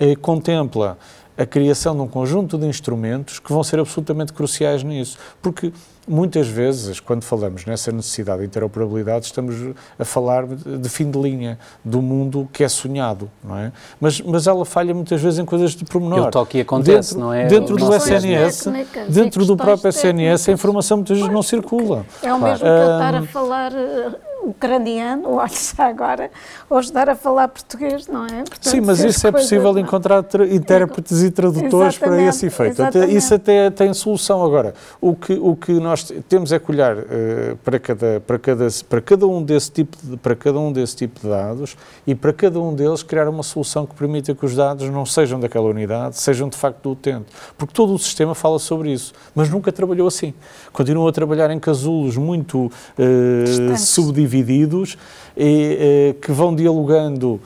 eh, 0.00 0.16
contempla 0.16 0.96
a 1.36 1.44
criação 1.44 1.94
de 1.94 2.02
um 2.02 2.08
conjunto 2.08 2.56
de 2.56 2.66
instrumentos 2.66 3.38
que 3.38 3.52
vão 3.52 3.62
ser 3.64 3.80
absolutamente 3.80 4.32
cruciais 4.32 4.82
nisso, 4.82 5.18
porque 5.42 5.72
muitas 6.06 6.46
vezes, 6.46 7.00
quando 7.00 7.22
falamos 7.24 7.64
nessa 7.64 7.90
necessidade 7.90 8.40
de 8.40 8.46
interoperabilidade, 8.46 9.26
estamos 9.26 9.56
a 9.98 10.04
falar 10.04 10.46
de 10.46 10.88
fim 10.88 11.10
de 11.10 11.18
linha 11.18 11.58
do 11.84 12.00
mundo 12.00 12.48
que 12.52 12.62
é 12.62 12.68
sonhado, 12.68 13.30
não 13.42 13.56
é? 13.56 13.72
Mas, 14.00 14.20
mas 14.20 14.46
ela 14.46 14.64
falha 14.64 14.94
muitas 14.94 15.20
vezes 15.20 15.38
em 15.38 15.44
coisas 15.44 15.72
de 15.72 15.84
pormenor. 15.84 16.28
o 16.28 16.30
toque 16.30 16.60
acontece, 16.60 17.14
dentro, 17.14 17.26
não 17.26 17.32
é? 17.32 17.46
Dentro 17.46 17.76
do 17.76 17.94
SNS, 17.94 18.68
dentro 19.08 19.46
do 19.46 19.56
próprio 19.56 19.88
SNS, 19.88 20.48
a 20.48 20.52
informação 20.52 20.98
muitas 20.98 21.18
vezes 21.18 21.32
não 21.32 21.42
circula. 21.42 22.04
É 22.22 22.32
o 22.32 22.40
mesmo 22.40 22.58
que 22.58 22.64
eu 22.64 22.92
estar 22.92 23.14
a 23.14 23.22
falar 23.22 23.72
eh, 23.72 24.12
ucraniano, 24.50 25.34
olha 25.34 25.48
já 25.48 25.86
agora, 25.86 26.30
ou 26.68 26.78
ajudar 26.78 27.08
a 27.08 27.14
falar 27.14 27.48
português, 27.48 28.06
não 28.06 28.26
é? 28.26 28.42
Portanto, 28.42 28.68
Sim, 28.68 28.80
mas 28.80 29.00
isso 29.00 29.26
é 29.26 29.32
possível 29.32 29.72
não. 29.72 29.80
encontrar 29.80 30.24
intérpretes 30.50 31.22
e 31.22 31.30
tradutores 31.30 31.98
para 31.98 32.20
esse 32.22 32.46
efeito. 32.46 32.82
Até, 32.82 33.06
isso 33.06 33.34
até 33.34 33.70
tem 33.70 33.92
solução. 33.94 34.44
Agora, 34.44 34.74
o 35.00 35.14
que, 35.14 35.34
o 35.34 35.56
que 35.56 35.72
nós 35.72 36.12
temos 36.28 36.52
é 36.52 36.58
que 36.58 36.70
olhar 36.70 36.96
uh, 36.96 37.56
para, 37.64 37.78
cada, 37.78 38.20
para, 38.20 38.38
cada, 38.38 38.66
para, 38.88 39.00
cada 39.00 39.26
um 39.26 39.42
desse 39.42 39.70
tipo 39.70 39.96
de, 40.02 40.16
para 40.16 40.34
cada 40.34 40.58
um 40.58 40.72
desse 40.72 40.96
tipo 40.96 41.20
de 41.20 41.28
dados 41.28 41.76
e 42.06 42.14
para 42.14 42.32
cada 42.32 42.60
um 42.60 42.74
deles 42.74 43.02
criar 43.02 43.28
uma 43.28 43.42
solução 43.42 43.86
que 43.86 43.94
permita 43.94 44.34
que 44.34 44.44
os 44.44 44.54
dados 44.54 44.88
não 44.90 45.06
sejam 45.06 45.40
daquela 45.40 45.68
unidade, 45.68 46.18
sejam 46.18 46.48
de 46.48 46.56
facto 46.56 46.82
do 46.82 46.90
utente. 46.90 47.26
Porque 47.56 47.72
todo 47.72 47.94
o 47.94 47.98
sistema 47.98 48.34
fala 48.34 48.58
sobre 48.58 48.92
isso, 48.92 49.12
mas 49.34 49.48
nunca 49.48 49.72
trabalhou 49.72 50.06
assim. 50.06 50.34
Continua 50.72 51.10
a 51.10 51.12
trabalhar 51.12 51.50
em 51.50 51.58
casulos 51.58 52.16
muito 52.16 52.66
uh, 52.66 53.76
subdivididos 53.78 54.33
divididos 54.36 54.98
e, 55.36 55.78
eh, 55.80 56.14
que 56.20 56.32
vão 56.32 56.54
dialogando 56.54 57.40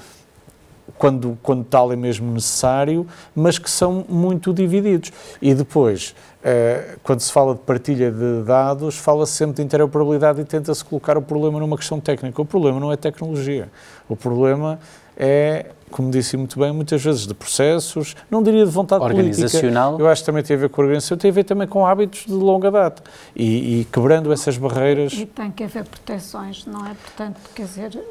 quando, 0.99 1.39
quando 1.43 1.65
tal 1.65 1.93
é 1.93 1.97
mesmo 1.97 2.33
necessário, 2.33 3.07
mas 3.35 3.59
que 3.59 3.71
são 3.71 4.05
muito 4.09 4.53
divididos. 4.53 5.13
E 5.41 5.55
depois, 5.55 6.15
eh, 6.43 6.97
quando 7.03 7.21
se 7.21 7.33
fala 7.33 7.55
de 7.55 7.61
partilha 7.61 8.11
de 8.11 8.43
dados, 8.43 8.97
fala-se 8.97 9.33
sempre 9.33 9.57
de 9.57 9.63
interoperabilidade 9.63 10.41
e 10.41 10.45
tenta-se 10.45 10.85
colocar 10.85 11.17
o 11.17 11.23
problema 11.23 11.61
numa 11.61 11.77
questão 11.77 12.01
técnica. 12.01 12.43
O 12.43 12.45
problema 12.45 12.81
não 12.81 12.93
é 12.93 12.97
tecnologia. 12.97 13.69
O 14.09 14.17
problema 14.17 14.79
é 15.17 15.67
como 15.89 16.11
disse 16.11 16.37
muito 16.37 16.59
bem, 16.59 16.73
muitas 16.73 17.03
vezes 17.03 17.27
de 17.27 17.35
processos, 17.35 18.15
não 18.31 18.43
diria 18.43 18.65
de 18.65 18.71
vontade 18.71 19.03
organizacional. 19.03 19.93
política. 19.93 20.09
Eu 20.09 20.13
acho 20.13 20.23
que 20.23 20.27
também 20.27 20.43
tem 20.43 20.57
a 20.57 20.59
ver 20.61 20.69
com 20.69 20.81
a 20.81 20.85
organização, 20.85 21.17
tem 21.17 21.31
a 21.31 21.35
ver 21.35 21.45
também 21.45 21.67
com 21.67 21.87
hábitos 21.87 22.27
de 22.27 22.33
longa 22.33 22.71
data 22.71 23.03
e, 23.35 23.81
e 23.81 23.85
quebrando 23.87 24.33
essas 24.33 24.57
barreiras. 24.57 25.13
E 25.13 25.27
tem 25.27 25.51
que 25.51 25.65
haver 25.65 25.85
proteções, 25.85 26.67
não 26.67 26.87
é? 26.87 26.95
Portanto, 26.95 27.41
quer 27.55 27.65
dizer. 27.65 28.05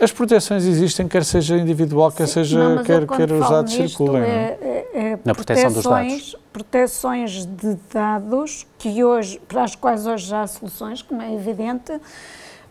As 0.00 0.10
proteções 0.10 0.64
existem, 0.64 1.06
quer 1.06 1.24
seja 1.24 1.56
individual, 1.56 2.10
quer 2.10 2.26
Sim, 2.26 2.32
seja 2.34 2.68
não, 2.68 2.82
quer, 2.82 3.06
quer 3.06 3.30
os 3.30 3.48
dados 3.48 3.72
circulem. 3.72 4.22
É, 4.22 4.58
é, 4.60 4.98
é 5.12 5.18
Na 5.24 5.34
proteção 5.34 5.72
dos 5.72 5.84
dados. 5.84 6.36
Proteções 6.52 7.46
de 7.46 7.76
dados 7.92 8.66
que 8.78 9.02
hoje, 9.02 9.40
para 9.48 9.64
as 9.64 9.74
quais 9.74 10.06
hoje 10.06 10.26
já 10.26 10.42
há 10.42 10.46
soluções, 10.46 11.02
como 11.02 11.20
é 11.20 11.34
evidente, 11.34 11.92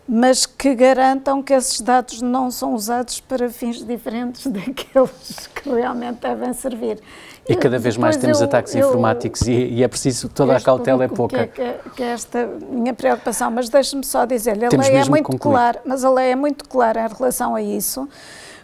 mas 0.06 0.44
que 0.44 0.74
garantam 0.74 1.42
que 1.42 1.54
esses 1.54 1.80
dados 1.80 2.20
não 2.20 2.50
são 2.50 2.74
usados 2.74 3.20
para 3.20 3.48
fins 3.48 3.84
diferentes 3.84 4.46
daqueles 4.48 5.48
que 5.54 5.70
realmente 5.70 6.20
devem 6.20 6.52
servir. 6.52 7.00
E 7.48 7.56
cada 7.56 7.78
vez 7.78 7.96
mais 7.96 8.16
temos 8.16 8.40
eu, 8.40 8.46
ataques 8.46 8.74
eu, 8.74 8.88
informáticos 8.88 9.42
e, 9.42 9.52
e, 9.52 9.82
é 9.82 9.88
preciso, 9.88 10.28
toda 10.28 10.56
a 10.56 10.60
cautela 10.60 11.04
é 11.04 11.08
pouca. 11.08 11.46
Que 11.46 11.60
é, 11.60 11.80
que 11.94 12.02
é 12.02 12.06
esta 12.06 12.46
minha 12.46 12.94
preocupação, 12.94 13.50
mas 13.50 13.68
deixe-me 13.68 14.04
só 14.04 14.24
dizer-lhe, 14.24 14.64
a 14.64 14.68
temos 14.68 14.88
lei 14.88 14.96
é 14.96 15.04
muito 15.04 15.38
clara, 15.38 15.80
mas 15.84 16.04
a 16.04 16.10
lei 16.10 16.30
é 16.30 16.36
muito 16.36 16.66
clara 16.68 17.04
em 17.04 17.14
relação 17.14 17.54
a 17.54 17.62
isso. 17.62 18.08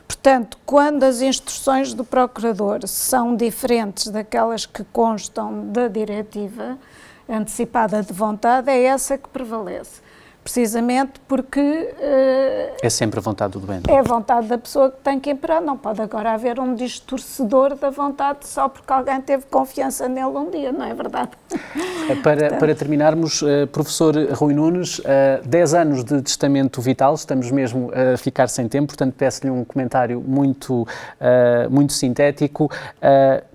Portanto, 0.07 0.59
quando 0.67 1.05
as 1.05 1.21
instruções 1.21 1.95
do 1.95 2.05
Procurador 2.05 2.87
são 2.87 3.37
diferentes 3.37 4.09
daquelas 4.09 4.67
que 4.67 4.83
constam 4.85 5.67
da 5.69 5.87
diretiva 5.87 6.77
antecipada 7.29 8.03
de 8.03 8.13
vontade, 8.13 8.71
é 8.71 8.83
essa 8.85 9.17
que 9.17 9.29
prevalece 9.29 10.01
precisamente 10.43 11.21
porque... 11.29 11.61
Uh, 11.61 12.77
é 12.83 12.91
sempre 12.91 13.19
a 13.19 13.23
vontade 13.23 13.53
do 13.53 13.61
doente. 13.61 13.91
É 13.91 13.99
a 13.99 14.03
vontade 14.03 14.47
da 14.47 14.59
pessoa 14.59 14.91
que 14.91 14.99
tem 14.99 15.21
que 15.21 15.31
imperar, 15.31 15.61
não 15.61 15.77
pode 15.77 16.01
agora 16.01 16.33
haver 16.33 16.59
um 16.59 16.75
distorcedor 16.75 17.75
da 17.75 17.91
vontade 17.91 18.47
só 18.47 18.69
porque 18.69 18.93
alguém 18.93 19.21
teve 19.21 19.45
confiança 19.51 20.09
nele 20.09 20.27
um 20.27 20.51
dia, 20.51 20.73
não 20.73 20.85
é 20.85 20.95
verdade? 20.95 21.31
Eh, 22.09 22.15
para, 22.17 22.55
para 22.55 22.75
terminarmos, 22.75 23.43
uh, 23.43 23.67
professor 23.71 24.15
Rui 24.33 24.55
Nunes, 24.55 24.99
uh, 25.01 25.03
10 25.45 25.75
anos 25.75 26.05
de 26.05 26.23
testamento 26.23 26.81
vital, 26.81 27.15
estamos 27.15 27.51
mesmo 27.51 27.91
a 27.93 28.17
ficar 28.17 28.49
sem 28.49 28.69
tempo, 28.69 28.89
portanto 28.89 29.15
peço-lhe 29.17 29.51
um 29.51 29.65
comentário 29.65 30.23
muito, 30.27 30.83
uh, 30.83 31.71
muito 31.71 31.93
sintético. 31.93 32.71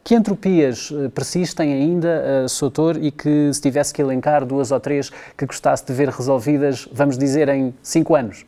Que 0.07 0.13
entropias 0.13 0.91
eh, 0.91 1.09
persistem 1.09 1.73
ainda, 1.73 2.43
uh, 2.45 2.47
Soutor, 2.47 2.95
e 3.03 3.09
que 3.09 3.51
se 3.51 3.59
tivesse 3.59 3.91
que 3.91 3.99
elencar 3.99 4.45
duas 4.45 4.71
ou 4.71 4.79
três 4.79 5.09
que 5.35 5.47
gostasse 5.47 5.83
de 5.83 5.91
ver 5.93 6.09
resolvidas, 6.09 6.87
vamos 6.91 7.17
dizer, 7.17 7.49
em 7.49 7.73
cinco 7.81 8.13
anos, 8.13 8.45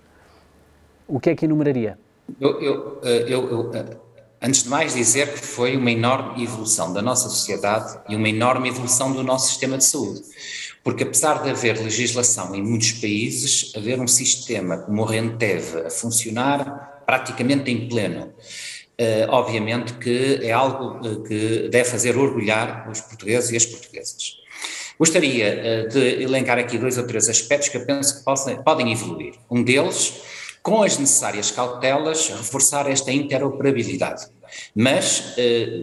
o 1.07 1.19
que 1.19 1.31
é 1.31 1.35
que 1.35 1.45
enumeraria? 1.45 1.97
Eu, 2.39 2.61
eu, 2.61 2.99
eh, 3.03 3.25
eu, 3.27 3.49
eu, 3.49 3.71
antes 4.39 4.65
de 4.65 4.69
mais, 4.69 4.93
dizer 4.93 5.33
que 5.33 5.39
foi 5.39 5.75
uma 5.75 5.89
enorme 5.89 6.43
evolução 6.43 6.93
da 6.93 7.01
nossa 7.01 7.27
sociedade 7.27 7.97
e 8.07 8.15
uma 8.15 8.29
enorme 8.29 8.69
evolução 8.69 9.11
do 9.11 9.23
nosso 9.23 9.47
sistema 9.47 9.79
de 9.79 9.85
saúde. 9.85 10.21
Porque 10.83 11.01
apesar 11.01 11.41
de 11.41 11.49
haver 11.49 11.79
legislação 11.79 12.53
em 12.53 12.61
muitos 12.61 12.91
países, 12.91 13.73
haver 13.75 13.99
um 13.99 14.07
sistema 14.07 14.77
como 14.77 15.01
o 15.01 15.05
Renteve 15.05 15.87
a 15.87 15.89
funcionar 15.89 17.01
praticamente 17.03 17.71
em 17.71 17.89
pleno, 17.89 18.31
obviamente 19.29 19.93
que 19.93 20.39
é 20.41 20.51
algo 20.51 21.07
uh, 21.07 21.23
que 21.23 21.69
deve 21.69 21.87
fazer 21.87 22.17
orgulhar 22.17 22.89
os 22.89 22.99
portugueses 22.99 23.51
e 23.51 23.57
as 23.57 23.65
portuguesas. 23.65 24.37
Gostaria 24.97 25.85
uh, 25.85 25.89
de 25.89 26.23
elencar 26.23 26.57
aqui 26.57 26.79
dois 26.79 26.97
ou 26.97 27.05
três 27.05 27.29
aspectos 27.29 27.69
que 27.69 27.77
eu 27.77 27.85
penso 27.85 28.17
que 28.17 28.25
possam, 28.25 28.55
podem 28.63 28.91
evoluir. 28.91 29.35
Um 29.51 29.63
deles, 29.63 30.15
com 30.63 30.81
as 30.81 30.97
necessárias 30.97 31.51
cautelas, 31.51 32.27
reforçar 32.29 32.89
esta 32.89 33.11
interoperabilidade. 33.11 34.25
Mas, 34.73 35.35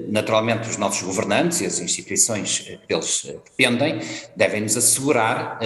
naturalmente, 0.09 0.69
os 0.69 0.79
nossos 0.79 1.03
governantes 1.03 1.61
e 1.61 1.67
as 1.67 1.81
instituições 1.81 2.61
que 2.61 2.95
eles 2.95 3.31
dependem 3.45 4.01
devem 4.35 4.63
nos 4.63 4.77
assegurar 4.77 5.59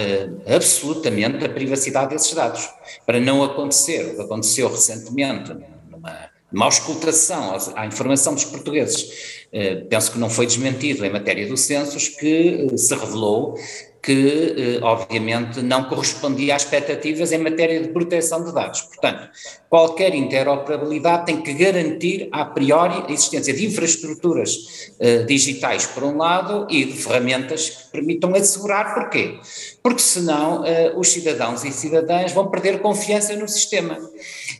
absolutamente 0.45 1.45
a 1.45 1.49
privacidade 1.49 2.09
desses 2.09 2.33
dados, 2.33 2.69
para 3.05 3.19
não 3.19 3.41
acontecer 3.41 4.05
o 4.05 4.15
que 4.15 4.21
aconteceu 4.21 4.69
recentemente 4.69 5.53
numa 5.89 6.29
uma 6.51 6.65
auscultação 6.65 7.55
à 7.75 7.85
informação 7.85 8.33
dos 8.33 8.45
portugueses. 8.45 9.45
Uh, 9.53 9.85
penso 9.87 10.11
que 10.11 10.19
não 10.19 10.29
foi 10.29 10.45
desmentido 10.45 11.05
em 11.05 11.09
matéria 11.09 11.47
do 11.47 11.57
censos, 11.57 12.07
que 12.07 12.67
uh, 12.71 12.77
se 12.77 12.93
revelou 12.93 13.57
que, 14.01 14.79
uh, 14.81 14.85
obviamente, 14.85 15.61
não 15.61 15.83
correspondia 15.83 16.55
às 16.55 16.63
expectativas 16.63 17.31
em 17.31 17.37
matéria 17.37 17.81
de 17.81 17.89
proteção 17.89 18.43
de 18.45 18.53
dados. 18.53 18.81
Portanto, 18.81 19.29
qualquer 19.69 20.15
interoperabilidade 20.15 21.25
tem 21.25 21.41
que 21.41 21.53
garantir, 21.53 22.29
a 22.31 22.45
priori, 22.45 23.03
a 23.07 23.11
existência 23.11 23.53
de 23.53 23.65
infraestruturas 23.65 24.93
digitais, 25.27 25.85
por 25.85 26.03
um 26.03 26.15
lado, 26.15 26.65
e 26.69 26.85
de 26.85 26.93
ferramentas 26.93 27.69
que 27.69 27.91
permitam 27.91 28.33
assegurar. 28.35 28.93
Porquê? 28.93 29.37
Porque, 29.81 30.01
senão, 30.01 30.63
os 30.97 31.09
cidadãos 31.09 31.63
e 31.63 31.71
cidadãs 31.71 32.31
vão 32.31 32.47
perder 32.47 32.79
confiança 32.79 33.35
no 33.35 33.47
sistema. 33.47 33.97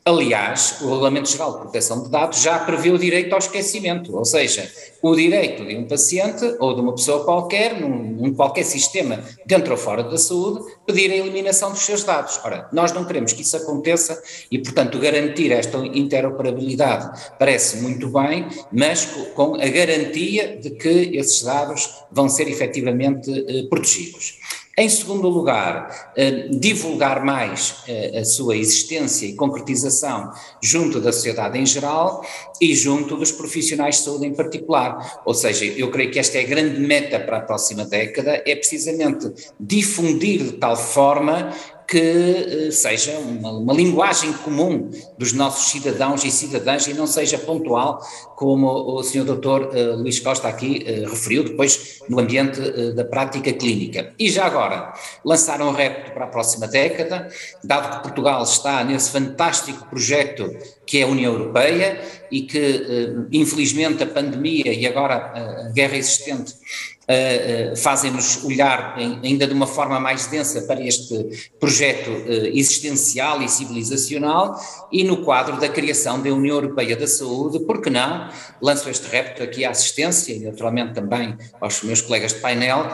Aliás, 0.05 0.77
o 0.81 0.89
Regulamento 0.89 1.29
Geral 1.29 1.53
de 1.53 1.59
Proteção 1.59 2.03
de 2.03 2.09
Dados 2.09 2.41
já 2.41 2.57
prevê 2.59 2.89
o 2.89 2.97
direito 2.97 3.33
ao 3.33 3.39
esquecimento, 3.39 4.15
ou 4.15 4.23
seja, 4.23 4.69
o 5.01 5.15
direito 5.15 5.65
de 5.65 5.75
um 5.75 5.87
paciente 5.87 6.43
ou 6.59 6.73
de 6.73 6.81
uma 6.81 6.93
pessoa 6.93 7.23
qualquer, 7.23 7.79
num, 7.79 7.89
num, 7.89 8.33
qualquer 8.33 8.63
sistema 8.63 9.23
dentro 9.45 9.71
ou 9.71 9.77
fora 9.77 10.03
da 10.03 10.17
saúde, 10.17 10.65
pedir 10.85 11.11
a 11.11 11.15
eliminação 11.15 11.71
dos 11.71 11.81
seus 11.81 12.03
dados. 12.03 12.39
Ora, 12.43 12.67
nós 12.71 12.91
não 12.91 13.05
queremos 13.05 13.33
que 13.33 13.41
isso 13.41 13.55
aconteça 13.57 14.21
e, 14.51 14.57
portanto, 14.59 14.99
garantir 14.99 15.51
esta 15.51 15.77
interoperabilidade 15.77 17.35
parece 17.37 17.77
muito 17.77 18.09
bem, 18.09 18.47
mas 18.71 19.05
com 19.35 19.55
a 19.55 19.67
garantia 19.67 20.57
de 20.57 20.71
que 20.71 21.11
esses 21.17 21.43
dados 21.43 21.89
vão 22.11 22.27
ser 22.27 22.47
efetivamente 22.47 23.31
eh, 23.31 23.67
protegidos. 23.69 24.39
Em 24.79 24.87
segundo 24.87 25.27
lugar, 25.27 26.13
eh, 26.15 26.47
divulgar 26.51 27.21
mais 27.21 27.83
eh, 27.85 28.19
a 28.19 28.23
sua 28.23 28.55
existência 28.55 29.25
e 29.25 29.35
concretização 29.35 30.31
junto 30.61 31.01
da 31.01 31.11
sociedade 31.11 31.59
em 31.59 31.65
geral 31.65 32.25
e 32.61 32.73
junto 32.73 33.17
dos 33.17 33.29
profissionais 33.29 33.97
de 33.97 34.03
saúde 34.03 34.25
em 34.25 34.33
particular. 34.33 35.21
Ou 35.25 35.33
seja, 35.33 35.65
eu 35.65 35.91
creio 35.91 36.11
que 36.11 36.17
esta 36.17 36.37
é 36.37 36.45
a 36.45 36.47
grande 36.47 36.79
meta 36.79 37.19
para 37.19 37.39
a 37.39 37.41
próxima 37.41 37.83
década, 37.83 38.41
é 38.45 38.55
precisamente 38.55 39.29
difundir 39.59 40.43
de 40.43 40.51
tal 40.53 40.77
forma 40.77 41.53
que 41.89 41.97
eh, 42.67 42.71
seja 42.71 43.17
uma, 43.17 43.51
uma, 43.51 43.73
linguagem 43.73 44.31
comum 44.31 44.91
dos 45.17 45.33
nossos 45.33 45.71
cidadãos 45.71 46.23
e 46.23 46.29
cidadãs 46.29 46.85
e 46.85 46.93
não 46.93 47.07
seja 47.07 47.39
pontual, 47.39 47.99
como 48.35 48.67
o 48.67 49.01
Sr. 49.01 49.23
Dr. 49.23 49.47
Uh, 49.47 49.95
Luís 49.97 50.19
Costa 50.19 50.47
aqui 50.47 50.85
uh, 50.85 51.09
referiu, 51.09 51.43
depois 51.43 51.99
no 52.07 52.19
ambiente 52.19 52.61
da 52.93 53.03
prática 53.03 53.51
clínica. 53.53 54.13
E 54.19 54.29
já 54.29 54.45
agora, 54.45 54.93
lançar 55.25 55.61
um 55.61 55.71
repto 55.71 56.11
para 56.11 56.25
a 56.25 56.27
próxima 56.27 56.67
década, 56.67 57.27
dado 57.63 57.97
que 57.97 58.03
Portugal 58.03 58.43
está 58.43 58.83
nesse 58.83 59.09
fantástico 59.09 59.87
projeto 59.87 60.55
que 60.85 60.99
é 60.99 61.03
a 61.03 61.07
União 61.07 61.33
Europeia 61.33 62.01
e 62.31 62.41
que, 62.41 63.17
infelizmente, 63.31 64.01
a 64.01 64.07
pandemia 64.07 64.73
e 64.73 64.87
agora 64.87 65.67
a 65.67 65.71
guerra 65.71 65.97
existente 65.97 66.55
uh, 67.09 67.75
fazem-nos 67.75 68.43
olhar 68.43 68.95
ainda 68.97 69.47
de 69.47 69.53
uma 69.53 69.65
forma 69.65 69.99
mais 69.99 70.27
densa 70.27 70.61
para 70.61 70.81
este 70.85 71.49
projeto 71.59 72.11
uh, 72.11 72.45
existencial 72.53 73.41
e 73.41 73.49
civilizacional 73.49 74.59
e 74.91 75.03
no 75.03 75.23
quadro 75.23 75.59
da 75.59 75.67
criação 75.67 76.21
da 76.21 76.29
União 76.29 76.55
Europeia 76.55 76.95
da 76.95 77.07
Saúde, 77.07 77.59
porque 77.61 77.89
não, 77.89 78.29
lanço 78.61 78.89
este 78.89 79.07
repto 79.09 79.41
aqui 79.41 79.65
à 79.65 79.71
assistência 79.71 80.33
e 80.33 80.39
naturalmente 80.39 80.93
também 80.93 81.35
aos 81.59 81.81
meus 81.81 82.01
colegas 82.01 82.33
de 82.33 82.39
painel, 82.39 82.93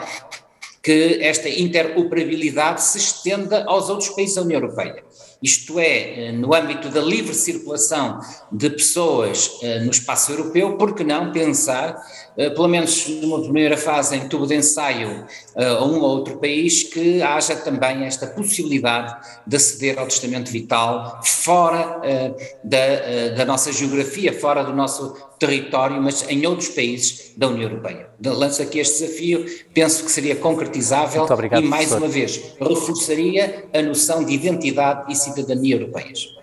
que 0.82 1.18
esta 1.20 1.48
interoperabilidade 1.48 2.82
se 2.82 2.98
estenda 2.98 3.64
aos 3.64 3.90
outros 3.90 4.10
países 4.10 4.36
da 4.36 4.42
União 4.42 4.60
Europeia. 4.60 5.02
Isto 5.42 5.78
é, 5.78 6.32
no 6.32 6.54
âmbito 6.54 6.88
da 6.88 7.00
livre 7.00 7.34
circulação 7.34 8.20
de 8.50 8.70
pessoas 8.70 9.60
no 9.84 9.90
espaço 9.90 10.32
europeu, 10.32 10.76
por 10.76 10.94
que 10.94 11.04
não 11.04 11.30
pensar 11.30 12.02
eh, 12.36 12.50
pelo 12.50 12.68
menos 12.68 13.08
numa 13.08 13.40
primeira 13.40 13.76
fase 13.76 14.14
em 14.14 14.28
tubo 14.28 14.46
de 14.46 14.54
ensaio 14.54 15.26
eh, 15.56 15.66
a 15.66 15.82
um 15.82 16.00
ou 16.00 16.10
outro 16.18 16.36
país, 16.36 16.82
que 16.82 17.22
haja 17.22 17.56
também 17.56 18.04
esta 18.04 18.26
possibilidade 18.26 19.16
de 19.46 19.56
aceder 19.56 19.98
ao 19.98 20.06
testamento 20.06 20.50
vital 20.50 21.20
fora 21.24 22.00
eh, 22.04 22.58
da, 22.62 23.36
da 23.36 23.44
nossa 23.46 23.72
geografia, 23.72 24.38
fora 24.38 24.62
do 24.62 24.74
nosso 24.74 25.16
território, 25.38 26.00
mas 26.02 26.28
em 26.28 26.46
outros 26.46 26.68
países 26.68 27.32
da 27.36 27.48
União 27.48 27.70
Europeia. 27.70 28.08
Lanço 28.24 28.62
aqui 28.62 28.78
este 28.78 29.04
desafio, 29.04 29.46
penso 29.74 30.04
que 30.04 30.10
seria 30.10 30.36
concretizável 30.36 31.24
obrigado, 31.24 31.62
e, 31.62 31.66
mais 31.66 31.88
professor. 31.88 32.04
uma 32.04 32.12
vez, 32.12 32.42
reforçaria 32.60 33.64
a 33.72 33.82
noção 33.82 34.24
de 34.24 34.32
identidade 34.32 35.12
e 35.12 35.14
cidadania 35.14 35.76
europeias. 35.76 36.34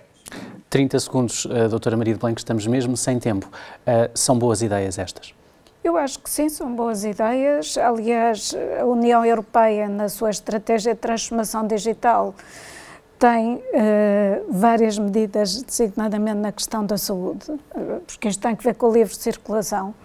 30 0.69 0.99
segundos, 0.99 1.47
doutora 1.69 1.95
Maria 1.95 2.13
de 2.13 2.19
Blanco, 2.19 2.39
estamos 2.39 2.65
mesmo 2.65 2.97
sem 2.97 3.19
tempo. 3.19 3.47
Uh, 3.47 4.09
são 4.15 4.37
boas 4.39 4.63
ideias 4.63 4.97
estas? 4.97 5.33
Eu 5.83 5.97
acho 5.97 6.19
que 6.19 6.29
sim, 6.29 6.47
são 6.47 6.73
boas 6.73 7.03
ideias. 7.03 7.77
Aliás, 7.77 8.55
a 8.79 8.85
União 8.85 9.25
Europeia, 9.25 9.87
na 9.89 10.07
sua 10.07 10.29
estratégia 10.29 10.93
de 10.93 10.99
transformação 10.99 11.67
digital, 11.67 12.33
tem 13.23 13.55
uh, 13.55 13.61
várias 14.49 14.99
medidas, 14.99 15.63
designadamente 15.63 16.39
na 16.39 16.51
questão 16.51 16.85
da 16.85 16.97
saúde, 16.97 17.49
uh, 17.51 18.01
porque 18.05 18.27
isto 18.27 18.41
tem 18.41 18.53
que 18.53 18.61
ver 18.61 18.75
com 18.75 18.87
a 18.87 18.91
livre 18.91 19.15
circulação. 19.15 19.95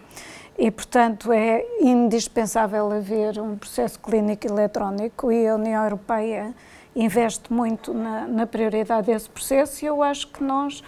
E, 0.57 0.71
portanto, 0.71 1.33
é 1.33 1.65
indispensável 1.81 2.93
haver 2.93 3.41
um 3.41 3.57
processo 3.57 3.99
clínico 3.99 4.47
eletrónico 4.47 5.33
e 5.33 5.49
a 5.49 5.57
União 5.57 5.83
Europeia 5.83 6.55
investe 6.95 7.53
muito 7.53 7.93
na, 7.93 8.29
na 8.29 8.47
prioridade 8.47 9.09
desse 9.09 9.29
processo 9.29 9.85
e 9.85 9.89
eu 9.89 10.01
acho 10.01 10.29
que 10.29 10.45
nós 10.45 10.85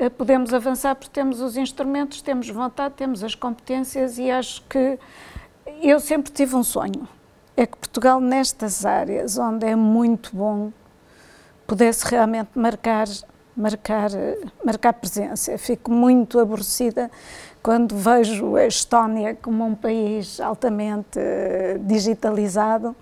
uh, 0.00 0.08
podemos 0.12 0.54
avançar 0.54 0.94
porque 0.94 1.12
temos 1.12 1.42
os 1.42 1.58
instrumentos, 1.58 2.22
temos 2.22 2.48
vontade, 2.48 2.94
temos 2.94 3.22
as 3.22 3.34
competências 3.34 4.16
e 4.16 4.30
acho 4.30 4.62
que 4.62 4.98
eu 5.82 6.00
sempre 6.00 6.32
tive 6.32 6.56
um 6.56 6.64
sonho, 6.64 7.06
é 7.54 7.66
que 7.66 7.76
Portugal 7.76 8.18
nestas 8.18 8.86
áreas 8.86 9.36
onde 9.36 9.66
é 9.66 9.76
muito 9.76 10.34
bom 10.34 10.72
pudesse 11.66 12.06
realmente 12.06 12.50
marcar, 12.54 13.06
marcar, 13.56 14.10
marcar 14.64 14.92
presença. 14.94 15.56
Fico 15.58 15.90
muito 15.90 16.38
aborrecida 16.38 17.10
quando 17.62 17.96
vejo 17.96 18.56
a 18.56 18.66
Estónia 18.66 19.34
como 19.34 19.64
um 19.64 19.74
país 19.74 20.40
altamente 20.40 21.18
eh, 21.18 21.78
digitalizado 21.80 22.94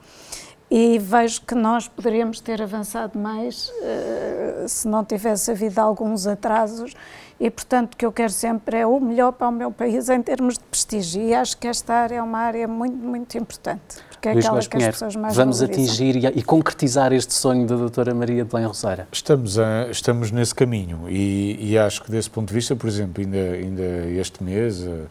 e 0.70 0.98
vejo 0.98 1.42
que 1.42 1.54
nós 1.54 1.86
poderíamos 1.86 2.40
ter 2.40 2.62
avançado 2.62 3.18
mais 3.18 3.68
uh, 3.68 4.66
se 4.66 4.88
não 4.88 5.04
tivesse 5.04 5.50
havido 5.50 5.80
alguns 5.80 6.26
atrasos 6.26 6.94
e, 7.38 7.50
portanto, 7.50 7.94
o 7.94 7.96
que 7.96 8.06
eu 8.06 8.10
quero 8.10 8.32
sempre 8.32 8.78
é 8.78 8.86
o 8.86 8.98
melhor 8.98 9.32
para 9.32 9.48
o 9.48 9.52
meu 9.52 9.70
país 9.70 10.08
em 10.08 10.22
termos 10.22 10.54
de 10.54 10.64
prestígio 10.64 11.22
e 11.22 11.34
acho 11.34 11.56
que 11.58 11.68
esta 11.68 11.92
área 11.94 12.16
é 12.16 12.22
uma 12.22 12.38
área 12.38 12.66
muito, 12.66 12.96
muito 12.96 13.36
importante 13.36 13.98
que 14.24 14.28
é 14.28 14.32
Luís 14.32 14.46
aquela 14.46 14.60
que 14.60 14.76
as 14.76 14.86
pessoas 14.86 15.16
mais 15.16 15.36
Vamos 15.36 15.58
valorizam. 15.60 15.84
atingir 15.84 16.16
e, 16.16 16.26
e, 16.26 16.42
concretizar 16.42 17.12
este 17.12 17.34
sonho 17.34 17.66
da 17.66 17.76
doutora 17.76 18.14
Maria 18.14 18.44
de 18.44 18.50
Belém 18.50 18.66
Roseira? 18.66 19.06
Estamos, 19.12 19.58
a, 19.58 19.88
estamos 19.90 20.30
nesse 20.30 20.54
caminho 20.54 21.08
e, 21.08 21.58
e, 21.60 21.78
acho 21.78 22.02
que 22.02 22.10
desse 22.10 22.30
ponto 22.30 22.48
de 22.48 22.54
vista, 22.54 22.74
por 22.74 22.88
exemplo, 22.88 23.22
ainda, 23.22 23.38
ainda 23.38 23.82
este 24.10 24.42
mês 24.42 24.80
uh, 24.80 25.06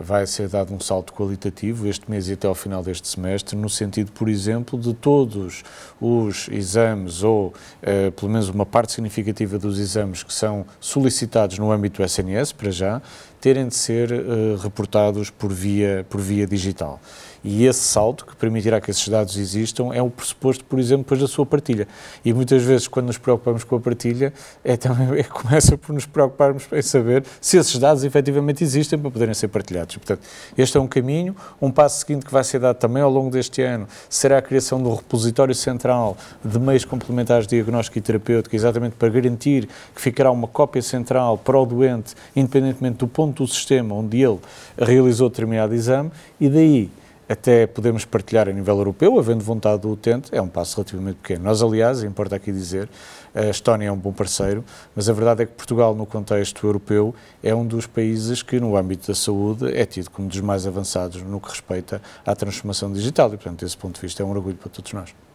vai 0.00 0.24
ser 0.26 0.48
dado 0.48 0.72
um 0.72 0.78
salto 0.78 1.12
qualitativo 1.12 1.88
este 1.88 2.08
mês 2.08 2.28
e 2.28 2.34
até 2.34 2.46
ao 2.46 2.54
final 2.54 2.82
deste 2.82 3.08
semestre, 3.08 3.56
no 3.56 3.68
sentido, 3.68 4.12
por 4.12 4.28
exemplo, 4.28 4.78
de 4.78 4.94
todos 4.94 5.64
os 6.00 6.48
exames 6.48 7.24
ou 7.24 7.48
uh, 7.48 8.12
pelo 8.12 8.30
menos 8.30 8.48
uma 8.48 8.64
parte 8.64 8.92
significativa 8.92 9.58
dos 9.58 9.80
exames 9.80 10.22
que 10.22 10.32
são 10.32 10.64
solicitados 10.80 11.58
no 11.58 11.72
âmbito 11.72 12.00
do 12.00 12.06
SNS, 12.06 12.52
para 12.52 12.70
já, 12.70 13.02
terem 13.40 13.68
de 13.68 13.74
ser 13.74 14.12
uh, 14.12 14.56
reportados 14.56 15.28
por 15.28 15.52
via, 15.52 16.06
por 16.08 16.20
via 16.20 16.46
digital. 16.46 17.00
E 17.48 17.64
esse 17.64 17.78
salto, 17.78 18.26
que 18.26 18.34
permitirá 18.34 18.80
que 18.80 18.90
esses 18.90 19.06
dados 19.06 19.36
existam, 19.36 19.92
é 19.94 20.02
o 20.02 20.10
pressuposto, 20.10 20.64
por 20.64 20.80
exemplo, 20.80 21.04
depois 21.04 21.20
da 21.20 21.28
sua 21.28 21.46
partilha. 21.46 21.86
E 22.24 22.34
muitas 22.34 22.60
vezes, 22.64 22.88
quando 22.88 23.06
nos 23.06 23.18
preocupamos 23.18 23.62
com 23.62 23.76
a 23.76 23.80
partilha, 23.80 24.32
é 24.64 24.76
também, 24.76 25.06
é, 25.16 25.22
começa 25.22 25.78
por 25.78 25.92
nos 25.92 26.04
preocuparmos 26.06 26.66
em 26.72 26.82
saber 26.82 27.24
se 27.40 27.56
esses 27.56 27.78
dados 27.78 28.02
efetivamente 28.02 28.64
existem 28.64 28.98
para 28.98 29.12
poderem 29.12 29.32
ser 29.32 29.46
partilhados. 29.46 29.94
Portanto, 29.94 30.26
este 30.58 30.76
é 30.76 30.80
um 30.80 30.88
caminho. 30.88 31.36
Um 31.62 31.70
passo 31.70 32.00
seguinte 32.00 32.26
que 32.26 32.32
vai 32.32 32.42
ser 32.42 32.58
dado 32.58 32.78
também 32.78 33.00
ao 33.00 33.10
longo 33.10 33.30
deste 33.30 33.62
ano 33.62 33.86
será 34.08 34.38
a 34.38 34.42
criação 34.42 34.82
do 34.82 34.92
repositório 34.92 35.54
central 35.54 36.16
de 36.44 36.58
meios 36.58 36.84
complementares 36.84 37.46
de 37.46 37.54
diagnóstico 37.54 37.96
e 37.96 38.00
terapêutico, 38.00 38.56
exatamente 38.56 38.96
para 38.96 39.08
garantir 39.08 39.68
que 39.94 40.00
ficará 40.00 40.32
uma 40.32 40.48
cópia 40.48 40.82
central 40.82 41.38
para 41.38 41.56
o 41.56 41.64
doente, 41.64 42.16
independentemente 42.34 42.96
do 42.96 43.06
ponto 43.06 43.44
do 43.44 43.48
sistema 43.48 43.94
onde 43.94 44.20
ele 44.20 44.40
realizou 44.76 45.28
determinado 45.28 45.72
exame, 45.72 46.10
e 46.40 46.48
daí 46.48 46.90
até 47.28 47.66
podemos 47.66 48.04
partilhar 48.04 48.48
a 48.48 48.52
nível 48.52 48.76
europeu, 48.78 49.18
havendo 49.18 49.42
vontade 49.42 49.82
do 49.82 49.90
utente, 49.90 50.28
é 50.32 50.40
um 50.40 50.48
passo 50.48 50.76
relativamente 50.76 51.16
pequeno. 51.16 51.44
Nós, 51.44 51.62
aliás, 51.62 52.02
importa 52.02 52.36
aqui 52.36 52.52
dizer, 52.52 52.88
a 53.34 53.46
Estónia 53.46 53.88
é 53.88 53.92
um 53.92 53.96
bom 53.96 54.12
parceiro, 54.12 54.64
mas 54.94 55.08
a 55.08 55.12
verdade 55.12 55.42
é 55.42 55.46
que 55.46 55.52
Portugal, 55.52 55.94
no 55.94 56.06
contexto 56.06 56.66
europeu, 56.66 57.14
é 57.42 57.54
um 57.54 57.66
dos 57.66 57.86
países 57.86 58.42
que, 58.42 58.60
no 58.60 58.76
âmbito 58.76 59.08
da 59.08 59.14
saúde, 59.14 59.76
é 59.76 59.84
tido 59.84 60.10
como 60.10 60.28
dos 60.28 60.40
mais 60.40 60.66
avançados 60.66 61.22
no 61.22 61.40
que 61.40 61.50
respeita 61.50 62.00
à 62.24 62.34
transformação 62.34 62.92
digital 62.92 63.28
e, 63.28 63.36
portanto, 63.36 63.60
desse 63.60 63.76
ponto 63.76 63.96
de 63.96 64.00
vista, 64.00 64.22
é 64.22 64.26
um 64.26 64.30
orgulho 64.30 64.56
para 64.56 64.70
todos 64.70 64.92
nós. 64.92 65.25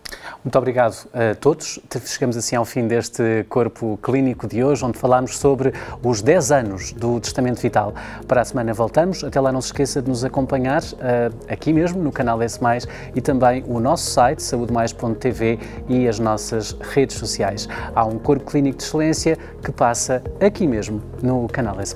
Muito 0.44 0.58
obrigado 0.58 1.08
a 1.14 1.36
todos. 1.36 1.80
Chegamos 2.06 2.36
assim 2.36 2.56
ao 2.56 2.66
fim 2.66 2.88
deste 2.88 3.46
corpo 3.48 4.00
clínico 4.02 4.48
de 4.48 4.64
hoje, 4.64 4.84
onde 4.84 4.98
falámos 4.98 5.38
sobre 5.38 5.74
os 6.04 6.22
10 6.22 6.52
anos 6.52 6.94
do 6.94 7.20
Testamento 7.20 7.62
Vital. 7.62 7.94
Para 8.28 8.42
a 8.42 8.46
semana 8.46 8.74
voltamos. 8.74 9.24
Até 9.24 9.40
lá 9.40 9.52
não 9.52 9.62
se 9.62 9.68
esqueça 9.68 10.02
de 10.02 10.10
nos 10.10 10.24
acompanhar 10.24 10.82
uh, 10.82 11.52
aqui 11.52 11.72
mesmo 11.72 12.02
no 12.02 12.12
canal 12.12 12.42
S+, 12.42 12.60
e 13.16 13.22
também 13.22 13.64
o 13.68 13.80
nosso 13.80 14.10
site 14.10 14.42
saudemais.tv 14.42 15.60
e 15.88 16.08
as 16.08 16.20
nossas 16.20 16.76
redes 16.82 17.18
sociais. 17.18 17.68
Há 17.96 18.06
um 18.06 18.18
corpo 18.18 18.50
clínico 18.50 18.78
de 18.78 18.84
excelência 18.84 19.38
que 19.64 19.72
passa 19.72 20.24
aqui 20.40 20.66
mesmo 20.66 21.02
no 21.22 21.48
canal 21.48 21.80
S+. 21.80 21.96